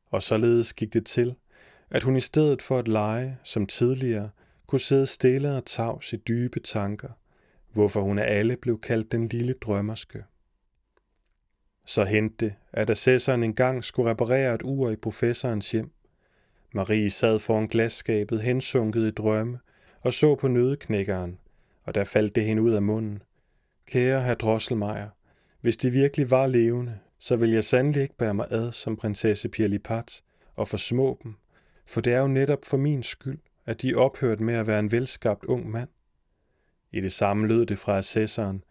og 0.07 0.23
således 0.23 0.73
gik 0.73 0.93
det 0.93 1.07
til, 1.07 1.35
at 1.91 2.03
hun 2.03 2.17
i 2.17 2.21
stedet 2.21 2.63
for 2.63 2.79
at 2.79 2.89
lege, 2.89 3.39
som 3.45 3.67
tidligere, 3.67 4.31
kunne 4.67 4.81
sidde 4.81 5.07
stille 5.07 5.57
og 5.57 5.65
tavs 5.65 6.13
i 6.13 6.17
dybe 6.17 6.61
tanker, 6.61 7.09
hvorfor 7.73 8.03
hun 8.03 8.19
af 8.19 8.39
alle 8.39 8.57
blev 8.57 8.81
kaldt 8.81 9.13
den 9.13 9.29
lille 9.29 9.55
drømmerske. 9.61 10.25
Så 11.85 12.05
hente 12.05 12.45
det, 12.45 12.55
at 12.73 12.91
assessoren 12.91 13.43
engang 13.43 13.85
skulle 13.85 14.11
reparere 14.11 14.55
et 14.55 14.63
ur 14.63 14.91
i 14.91 14.97
professorens 14.97 15.71
hjem. 15.71 15.91
Marie 16.75 17.11
sad 17.11 17.39
foran 17.39 17.67
glasskabet 17.67 18.41
hensunket 18.41 19.09
i 19.09 19.11
drømme 19.11 19.59
og 20.01 20.13
så 20.13 20.35
på 20.35 20.49
nødeknækkeren, 20.49 21.39
og 21.85 21.95
der 21.95 22.05
faldt 22.05 22.35
det 22.35 22.45
hende 22.45 22.63
ud 22.63 22.73
af 22.73 22.83
munden. 22.83 23.23
Kære 23.87 24.23
herr 24.23 24.35
Drosselmeier, 24.35 25.09
hvis 25.61 25.77
de 25.77 25.91
virkelig 25.91 26.31
var 26.31 26.47
levende, 26.47 26.99
så 27.19 27.37
vil 27.37 27.51
jeg 27.51 27.65
sandelig 27.65 28.03
ikke 28.03 28.17
bære 28.17 28.35
mig 28.35 28.47
ad 28.51 28.73
som 28.73 28.97
prinsesse 28.97 29.49
Pirlipat 29.49 30.23
og 30.57 30.69
forsmå 30.69 31.19
dem, 31.23 31.35
for 31.87 32.01
det 32.01 32.13
er 32.13 32.21
jo 32.21 32.27
netop 32.27 32.65
for 32.65 32.77
min 32.77 33.03
skyld, 33.03 33.39
at 33.67 33.83
de 33.83 33.95
ophørte 33.95 34.27
ophørt 34.27 34.41
med 34.41 34.55
at 34.55 34.67
være 34.67 34.79
en 34.79 34.93
velskabt 34.93 35.45
ung 35.45 35.71
mand. 35.71 35.89
I 36.93 37.01
det 37.01 37.13
samme 37.13 37.47
lød 37.47 37.67
det 37.67 37.79
fra 37.79 37.99
assessoren. 37.99 38.65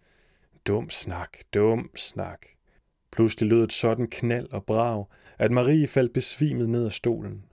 Dum 0.67 0.89
snak, 0.89 1.37
dum 1.53 1.89
snak. 1.95 2.45
Pludselig 3.19 3.49
lød 3.49 3.63
et 3.63 3.73
sådan 3.73 4.07
knald 4.07 4.47
og 4.51 4.65
brag, 4.65 5.05
at 5.37 5.51
Marie 5.51 5.87
faldt 5.87 6.13
besvimet 6.13 6.69
ned 6.69 6.85
af 6.85 6.91
stolen. 6.91 7.43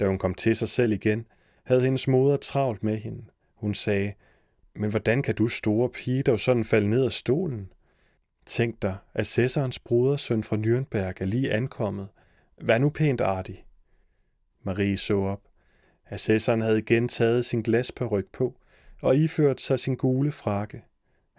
Da 0.00 0.06
hun 0.06 0.18
kom 0.18 0.34
til 0.34 0.56
sig 0.56 0.68
selv 0.68 0.92
igen, 0.92 1.26
havde 1.64 1.80
hendes 1.80 2.08
moder 2.08 2.36
travlt 2.36 2.82
med 2.82 2.96
hende. 2.96 3.24
Hun 3.54 3.74
sagde, 3.74 4.12
men 4.74 4.90
hvordan 4.90 5.22
kan 5.22 5.34
du 5.34 5.48
store 5.48 5.88
pige 5.88 6.22
dog 6.22 6.40
sådan 6.40 6.64
falde 6.64 6.90
ned 6.90 7.04
af 7.04 7.12
stolen? 7.12 7.72
Tænk 8.46 8.82
dig, 8.82 8.96
assessorens 9.14 9.78
brodersøn 9.78 10.42
fra 10.42 10.56
Nürnberg 10.56 11.14
er 11.20 11.24
lige 11.24 11.52
ankommet. 11.52 12.08
Vær 12.60 12.78
nu 12.78 12.90
pænt 12.90 13.20
artig. 13.20 13.64
Marie 14.62 14.96
så 14.96 15.16
op. 15.16 15.40
Assessoren 16.06 16.60
havde 16.60 16.78
igen 16.78 17.08
taget 17.08 17.44
sin 17.44 17.62
glasperryg 17.62 18.26
på 18.32 18.56
og 19.00 19.16
iført 19.16 19.60
sig 19.60 19.80
sin 19.80 19.96
gule 19.96 20.32
frakke. 20.32 20.82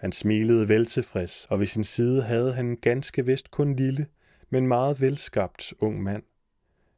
Han 0.03 0.11
smilede 0.11 0.69
veltilfreds, 0.69 1.47
og 1.49 1.59
ved 1.59 1.65
sin 1.65 1.83
side 1.83 2.21
havde 2.23 2.53
han 2.53 2.77
ganske 2.81 3.25
vist 3.25 3.51
kun 3.51 3.75
lille, 3.75 4.07
men 4.49 4.67
meget 4.67 5.01
velskabt 5.01 5.73
ung 5.79 6.03
mand. 6.03 6.23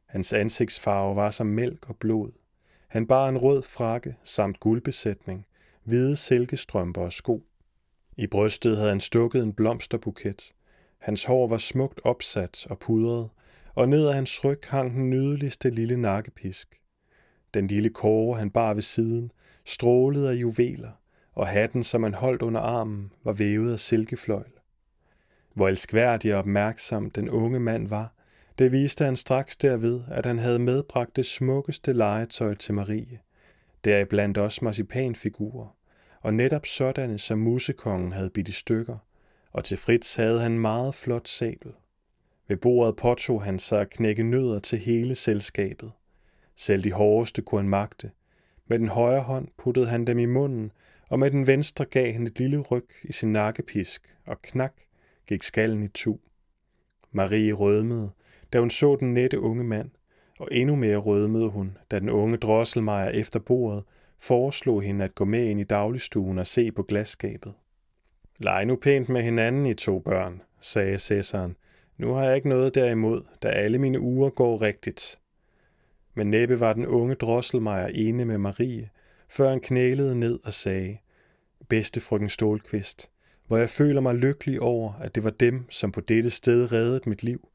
Hans 0.06 0.32
ansigtsfarve 0.32 1.16
var 1.16 1.30
som 1.30 1.46
mælk 1.46 1.88
og 1.88 1.96
blod. 1.96 2.30
Han 2.88 3.06
bar 3.06 3.28
en 3.28 3.38
rød 3.38 3.62
frakke 3.62 4.16
samt 4.24 4.60
guldbesætning, 4.60 5.46
hvide 5.84 6.16
silkestrømper 6.16 7.02
og 7.02 7.12
sko. 7.12 7.46
I 8.16 8.26
brystet 8.26 8.76
havde 8.76 8.88
han 8.88 9.00
stukket 9.00 9.42
en 9.42 9.52
blomsterbuket. 9.52 10.54
Hans 10.98 11.24
hår 11.24 11.48
var 11.48 11.58
smukt 11.58 12.00
opsat 12.04 12.66
og 12.70 12.78
pudret, 12.78 13.28
og 13.74 13.88
ned 13.88 14.08
ad 14.08 14.12
hans 14.12 14.44
ryg 14.44 14.60
hang 14.68 14.94
den 14.94 15.10
nydeligste 15.10 15.70
lille 15.70 15.96
nakkepisk. 15.96 16.80
Den 17.54 17.66
lille 17.66 17.90
kåre, 17.90 18.38
han 18.38 18.50
bar 18.50 18.74
ved 18.74 18.82
siden, 18.82 19.32
strålede 19.64 20.30
af 20.30 20.34
juveler, 20.34 20.90
og 21.36 21.46
hatten, 21.46 21.84
som 21.84 22.02
han 22.02 22.14
holdt 22.14 22.42
under 22.42 22.60
armen, 22.60 23.12
var 23.24 23.32
vævet 23.32 23.72
af 23.72 23.78
silkefløjl. 23.78 24.52
Hvor 25.54 25.68
elskværdig 25.68 26.32
og 26.34 26.38
opmærksom 26.38 27.10
den 27.10 27.30
unge 27.30 27.60
mand 27.60 27.88
var, 27.88 28.12
det 28.58 28.72
viste 28.72 29.04
han 29.04 29.16
straks 29.16 29.56
derved, 29.56 30.00
at 30.10 30.26
han 30.26 30.38
havde 30.38 30.58
medbragt 30.58 31.16
det 31.16 31.26
smukkeste 31.26 31.92
legetøj 31.92 32.54
til 32.54 32.74
Marie, 32.74 33.18
deriblandt 33.84 34.38
også 34.38 34.64
marcipanfigurer, 34.64 35.76
og 36.20 36.34
netop 36.34 36.66
sådanne, 36.66 37.18
som 37.18 37.38
musekongen 37.38 38.12
havde 38.12 38.30
bidt 38.30 38.48
i 38.48 38.52
stykker, 38.52 38.96
og 39.52 39.64
til 39.64 39.76
Fritz 39.76 40.16
havde 40.16 40.40
han 40.40 40.58
meget 40.58 40.94
flot 40.94 41.28
sabel. 41.28 41.72
Ved 42.48 42.56
bordet 42.56 42.96
påtog 42.96 43.42
han 43.42 43.58
sig 43.58 43.80
at 43.80 43.90
knække 43.90 44.22
nødder 44.22 44.58
til 44.58 44.78
hele 44.78 45.14
selskabet. 45.14 45.92
Selv 46.56 46.84
de 46.84 46.92
hårdeste 46.92 47.42
kunne 47.42 47.60
han 47.60 47.68
magte. 47.68 48.10
Med 48.66 48.78
den 48.78 48.88
højre 48.88 49.22
hånd 49.22 49.48
puttede 49.58 49.86
han 49.86 50.04
dem 50.04 50.18
i 50.18 50.26
munden, 50.26 50.72
og 51.08 51.18
med 51.18 51.30
den 51.30 51.46
venstre 51.46 51.84
gav 51.84 52.12
han 52.12 52.26
et 52.26 52.38
lille 52.38 52.58
ryg 52.58 52.88
i 53.04 53.12
sin 53.12 53.32
nakkepisk, 53.32 54.16
og 54.26 54.42
knak 54.42 54.74
gik 55.26 55.42
skallen 55.42 55.82
i 55.82 55.88
tu. 55.88 56.18
Marie 57.12 57.52
rødmede, 57.52 58.10
da 58.52 58.60
hun 58.60 58.70
så 58.70 58.96
den 58.96 59.14
nette 59.14 59.40
unge 59.40 59.64
mand, 59.64 59.90
og 60.38 60.48
endnu 60.52 60.76
mere 60.76 60.96
rødmede 60.96 61.48
hun, 61.48 61.78
da 61.90 61.98
den 61.98 62.08
unge 62.08 62.36
drosselmejer 62.36 63.10
efter 63.10 63.38
bordet 63.38 63.84
foreslog 64.18 64.82
hende 64.82 65.04
at 65.04 65.14
gå 65.14 65.24
med 65.24 65.44
ind 65.44 65.60
i 65.60 65.64
dagligstuen 65.64 66.38
og 66.38 66.46
se 66.46 66.72
på 66.72 66.82
glasskabet. 66.82 67.54
Leg 68.38 68.64
nu 68.64 68.76
pænt 68.76 69.08
med 69.08 69.22
hinanden, 69.22 69.66
I 69.66 69.74
to 69.74 69.98
børn, 69.98 70.42
sagde 70.60 70.98
Cæsaren. 70.98 71.56
Nu 71.98 72.12
har 72.12 72.24
jeg 72.24 72.36
ikke 72.36 72.48
noget 72.48 72.74
derimod, 72.74 73.22
da 73.42 73.48
alle 73.48 73.78
mine 73.78 74.00
uger 74.00 74.30
går 74.30 74.62
rigtigt. 74.62 75.20
Men 76.14 76.30
næppe 76.30 76.60
var 76.60 76.72
den 76.72 76.86
unge 76.86 77.14
drosselmejer 77.14 77.86
ene 77.86 78.24
med 78.24 78.38
Marie, 78.38 78.90
før 79.28 79.50
han 79.50 79.60
knælede 79.60 80.18
ned 80.18 80.38
og 80.44 80.54
sagde, 80.54 80.98
Bedste 81.68 82.00
frøken 82.00 82.28
Stålkvist, 82.28 83.10
hvor 83.46 83.56
jeg 83.56 83.70
føler 83.70 84.00
mig 84.00 84.14
lykkelig 84.14 84.60
over, 84.60 84.92
at 84.92 85.14
det 85.14 85.24
var 85.24 85.30
dem, 85.30 85.70
som 85.70 85.92
på 85.92 86.00
dette 86.00 86.30
sted 86.30 86.72
reddede 86.72 87.08
mit 87.08 87.22
liv. 87.22 87.48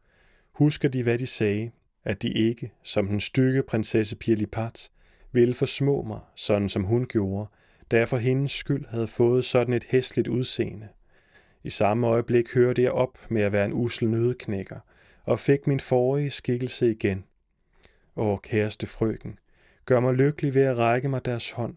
Husker 0.52 0.90
de, 0.90 1.04
hvad 1.04 1.18
de 1.18 1.28
sagde, 1.28 1.72
at 2.04 2.22
de 2.22 2.30
ikke, 2.34 2.72
som 2.84 3.08
den 3.08 3.20
stykke 3.20 3.64
prinsesse 3.64 4.16
Pirlipat, 4.16 4.92
ville 5.32 5.54
forsmå 5.54 6.02
mig, 6.02 6.20
sådan 6.36 6.70
som 6.70 6.84
hun 6.84 7.06
gjorde, 7.06 7.50
da 7.92 7.98
jeg 7.98 8.10
for 8.10 8.18
hendes 8.18 8.52
skyld 8.52 8.86
havde 8.86 9.08
fået 9.08 9.46
sådan 9.46 9.74
et 9.74 9.86
hæsligt 9.90 10.28
udseende. 10.28 10.88
I 11.64 11.70
samme 11.70 12.08
øjeblik 12.08 12.54
hørte 12.54 12.84
jeg 12.84 12.92
op 12.92 13.18
med 13.30 13.42
at 13.42 13.52
være 13.52 13.66
en 13.66 13.74
usel 13.74 14.10
nødeknækker, 14.10 14.80
og 15.24 15.40
fik 15.40 15.68
min 15.68 15.80
forrige 15.80 16.32
skikkelse 16.32 16.92
igen. 16.92 17.26
Åh, 18.16 18.40
kæreste 18.40 18.88
frøken, 18.88 19.40
gør 19.92 20.00
mig 20.00 20.14
lykkelig 20.14 20.54
ved 20.54 20.62
at 20.62 20.78
række 20.78 21.10
mig 21.10 21.26
deres 21.26 21.52
hånd. 21.52 21.76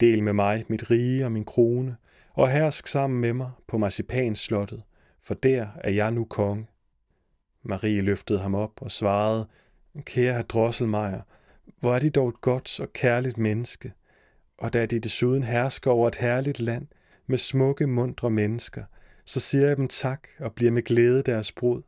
Del 0.00 0.22
med 0.22 0.32
mig 0.32 0.64
mit 0.68 0.90
rige 0.90 1.24
og 1.24 1.32
min 1.32 1.44
krone, 1.44 1.96
og 2.32 2.50
hersk 2.50 2.86
sammen 2.86 3.20
med 3.20 3.32
mig 3.32 3.50
på 3.66 3.78
marcipanslottet, 3.78 4.82
for 5.22 5.34
der 5.34 5.66
er 5.74 5.90
jeg 5.90 6.10
nu 6.10 6.24
konge. 6.24 6.66
Marie 7.62 8.00
løftede 8.00 8.38
ham 8.38 8.54
op 8.54 8.82
og 8.82 8.90
svarede, 8.90 9.46
Kære 10.00 10.32
herr 10.32 10.42
Drosselmeier, 10.42 11.20
hvor 11.80 11.94
er 11.94 11.98
de 11.98 12.10
dog 12.10 12.28
et 12.28 12.40
godt 12.40 12.80
og 12.80 12.92
kærligt 12.92 13.38
menneske, 13.38 13.92
og 14.58 14.72
da 14.72 14.86
de 14.86 15.00
desuden 15.00 15.42
hersker 15.42 15.90
over 15.90 16.08
et 16.08 16.16
herligt 16.16 16.60
land 16.60 16.86
med 17.26 17.38
smukke, 17.38 17.86
mundre 17.86 18.30
mennesker, 18.30 18.84
så 19.24 19.40
siger 19.40 19.66
jeg 19.66 19.76
dem 19.76 19.88
tak 19.88 20.28
og 20.38 20.52
bliver 20.52 20.72
med 20.72 20.82
glæde 20.82 21.22
deres 21.22 21.52
brud. 21.52 21.82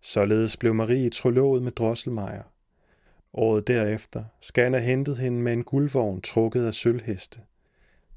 Således 0.00 0.56
blev 0.56 0.74
Marie 0.74 1.10
trolovet 1.10 1.62
med 1.62 1.72
Drosselmeier. 1.72 2.55
Året 3.38 3.68
derefter 3.68 4.24
skal 4.40 4.64
han 4.64 4.72
have 4.72 4.84
hentet 4.84 5.16
hende 5.16 5.40
med 5.40 5.52
en 5.52 5.64
guldvogn 5.64 6.20
trukket 6.20 6.66
af 6.66 6.74
sølvheste. 6.74 7.40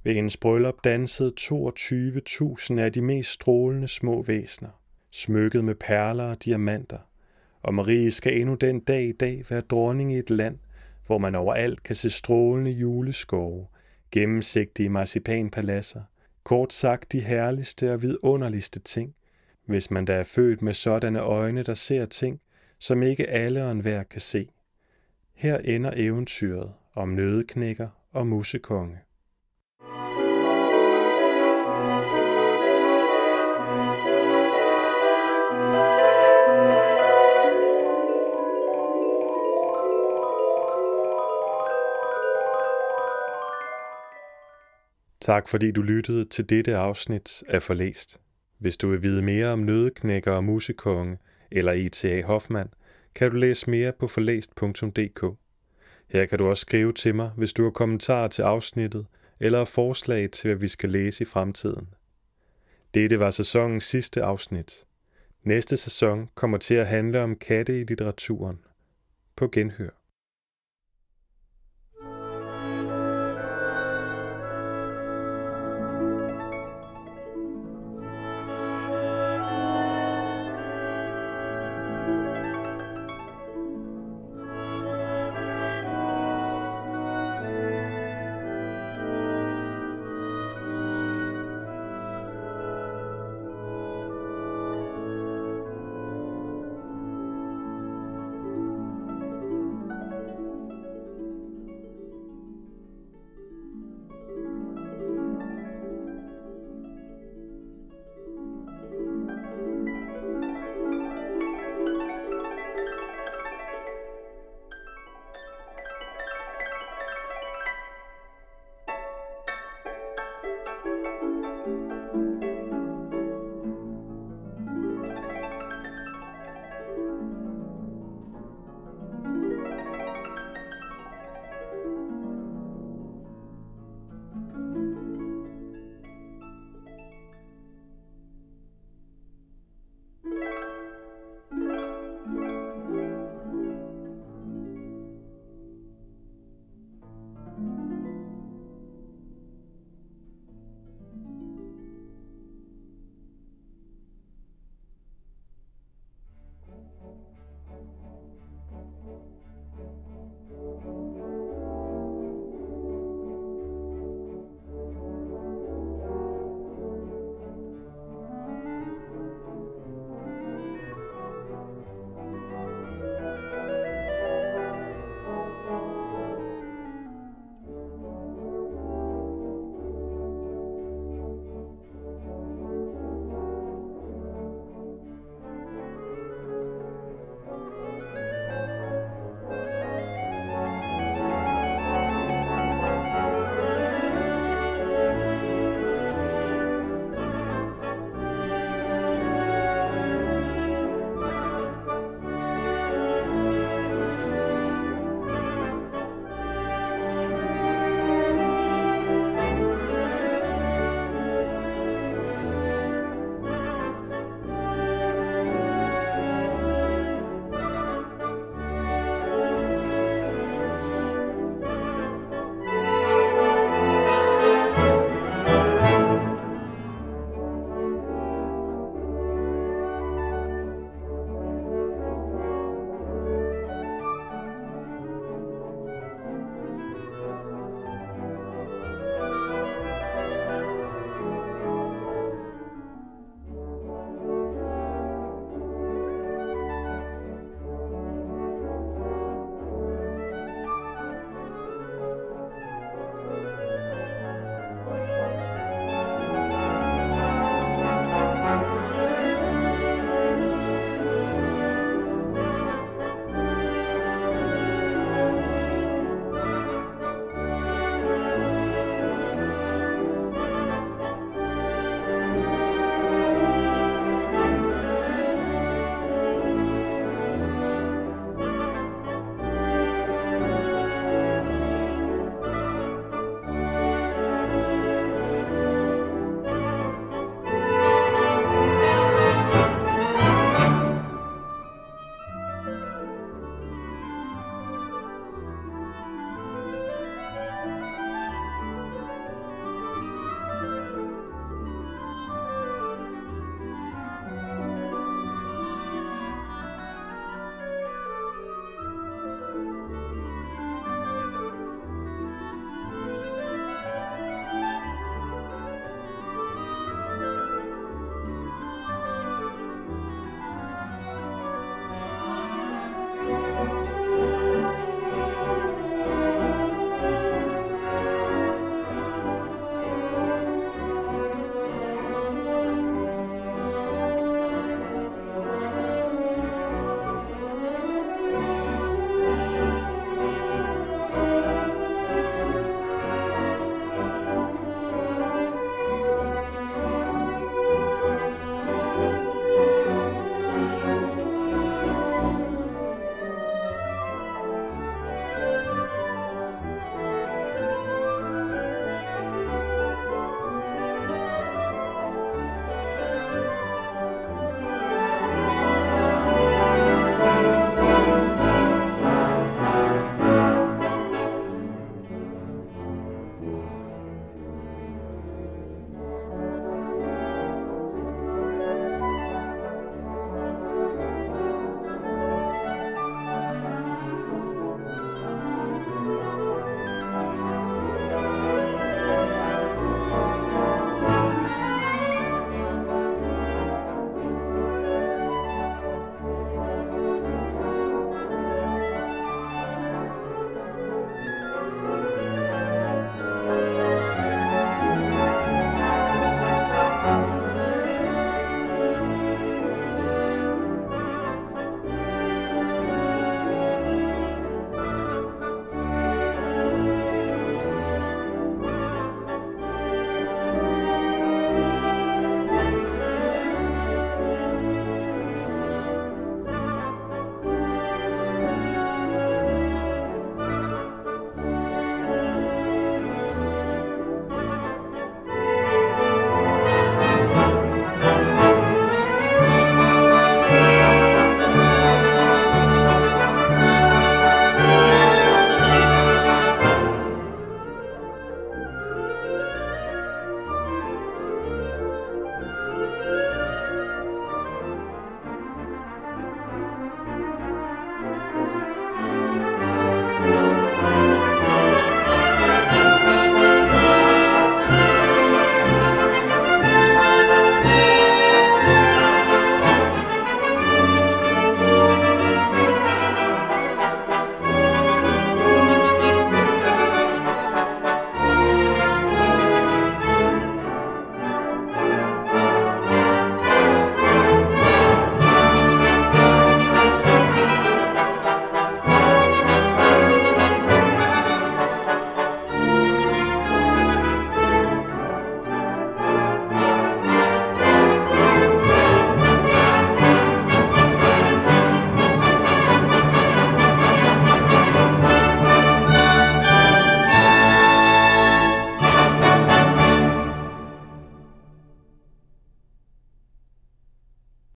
Ved 0.04 0.14
hendes 0.14 0.38
bryllup 0.38 0.84
dansede 0.84 1.34
22.000 1.40 2.80
af 2.80 2.94
de 2.94 3.02
mest 3.02 3.30
strålende 3.30 3.88
små 3.88 4.24
væsner, 4.24 4.70
smykket 5.12 5.66
med 5.66 5.76
perler 5.76 6.24
og 6.24 6.44
diamanter, 6.44 6.98
og 7.62 7.74
Marie 7.74 8.12
skal 8.12 8.42
endnu 8.42 8.56
den 8.56 8.80
dag 8.80 9.04
i 9.04 9.12
dag 9.12 9.44
være 9.50 9.62
dronning 9.62 10.14
i 10.14 10.18
et 10.18 10.30
land, 10.30 10.58
hvor 11.06 11.18
man 11.18 11.36
overalt 11.36 11.84
kan 11.84 11.96
se 11.96 12.10
strålende 12.10 12.72
juleskove, 12.72 13.68
gennemsigtige 14.12 14.90
marcipanpaladser, 14.90 16.02
kort 16.44 16.74
sagt 16.74 17.12
de 17.12 17.20
herligste 17.20 17.94
og 17.94 18.02
vidunderligste 18.02 18.80
ting, 18.80 19.16
hvis 19.66 19.92
man 19.92 20.06
da 20.06 20.14
er 20.14 20.24
født 20.24 20.62
med 20.62 20.74
sådanne 20.74 21.20
øjne, 21.20 21.64
der 21.64 21.74
ser 21.74 22.06
ting, 22.06 22.42
som 22.80 23.04
ikke 23.04 23.30
alle 23.30 23.66
og 23.66 23.72
enhver 23.72 24.04
kan 24.04 24.22
se. 24.22 24.50
Her 25.40 25.58
ender 25.58 25.92
eventyret 25.96 26.74
om 26.96 27.10
nødeknækker 27.10 27.88
og 28.12 28.28
musekonge. 28.28 28.98
Tak 45.22 45.50
fordi 45.50 45.72
du 45.72 45.82
lyttede 45.82 46.26
til 46.26 46.50
dette 46.50 46.76
afsnit 46.76 47.44
af 47.48 47.62
Forlæst. 47.62 48.22
Hvis 48.58 48.78
du 48.78 48.90
vil 48.90 49.02
vide 49.02 49.22
mere 49.22 49.48
om 49.48 49.60
nødeknækker 49.60 50.32
og 50.32 50.44
musekonge 50.44 51.18
eller 51.52 51.74
E.T.A. 51.76 52.22
Hoffmann, 52.26 52.70
kan 53.16 53.32
du 53.32 53.38
læse 53.38 53.70
mere 53.70 53.92
på 54.00 54.08
forlæst.dk. 54.08 55.26
Her 56.08 56.26
kan 56.26 56.38
du 56.38 56.48
også 56.48 56.62
skrive 56.62 56.94
til 56.94 57.16
mig, 57.16 57.32
hvis 57.38 57.54
du 57.54 57.64
har 57.64 57.70
kommentarer 57.72 58.28
til 58.28 58.42
afsnittet 58.42 59.06
eller 59.40 59.66
forslag 59.66 60.32
til, 60.32 60.48
hvad 60.48 60.58
vi 60.58 60.68
skal 60.68 60.90
læse 60.90 61.22
i 61.22 61.26
fremtiden. 61.26 61.94
Dette 62.94 63.20
var 63.20 63.32
sæsonens 63.32 63.84
sidste 63.84 64.24
afsnit. 64.24 64.86
Næste 65.44 65.78
sæson 65.78 66.30
kommer 66.36 66.58
til 66.58 66.76
at 66.76 66.88
handle 66.88 67.22
om 67.22 67.36
katte 67.36 67.82
i 67.82 67.84
litteraturen. 67.84 68.60
På 69.36 69.48
genhør. 69.52 69.99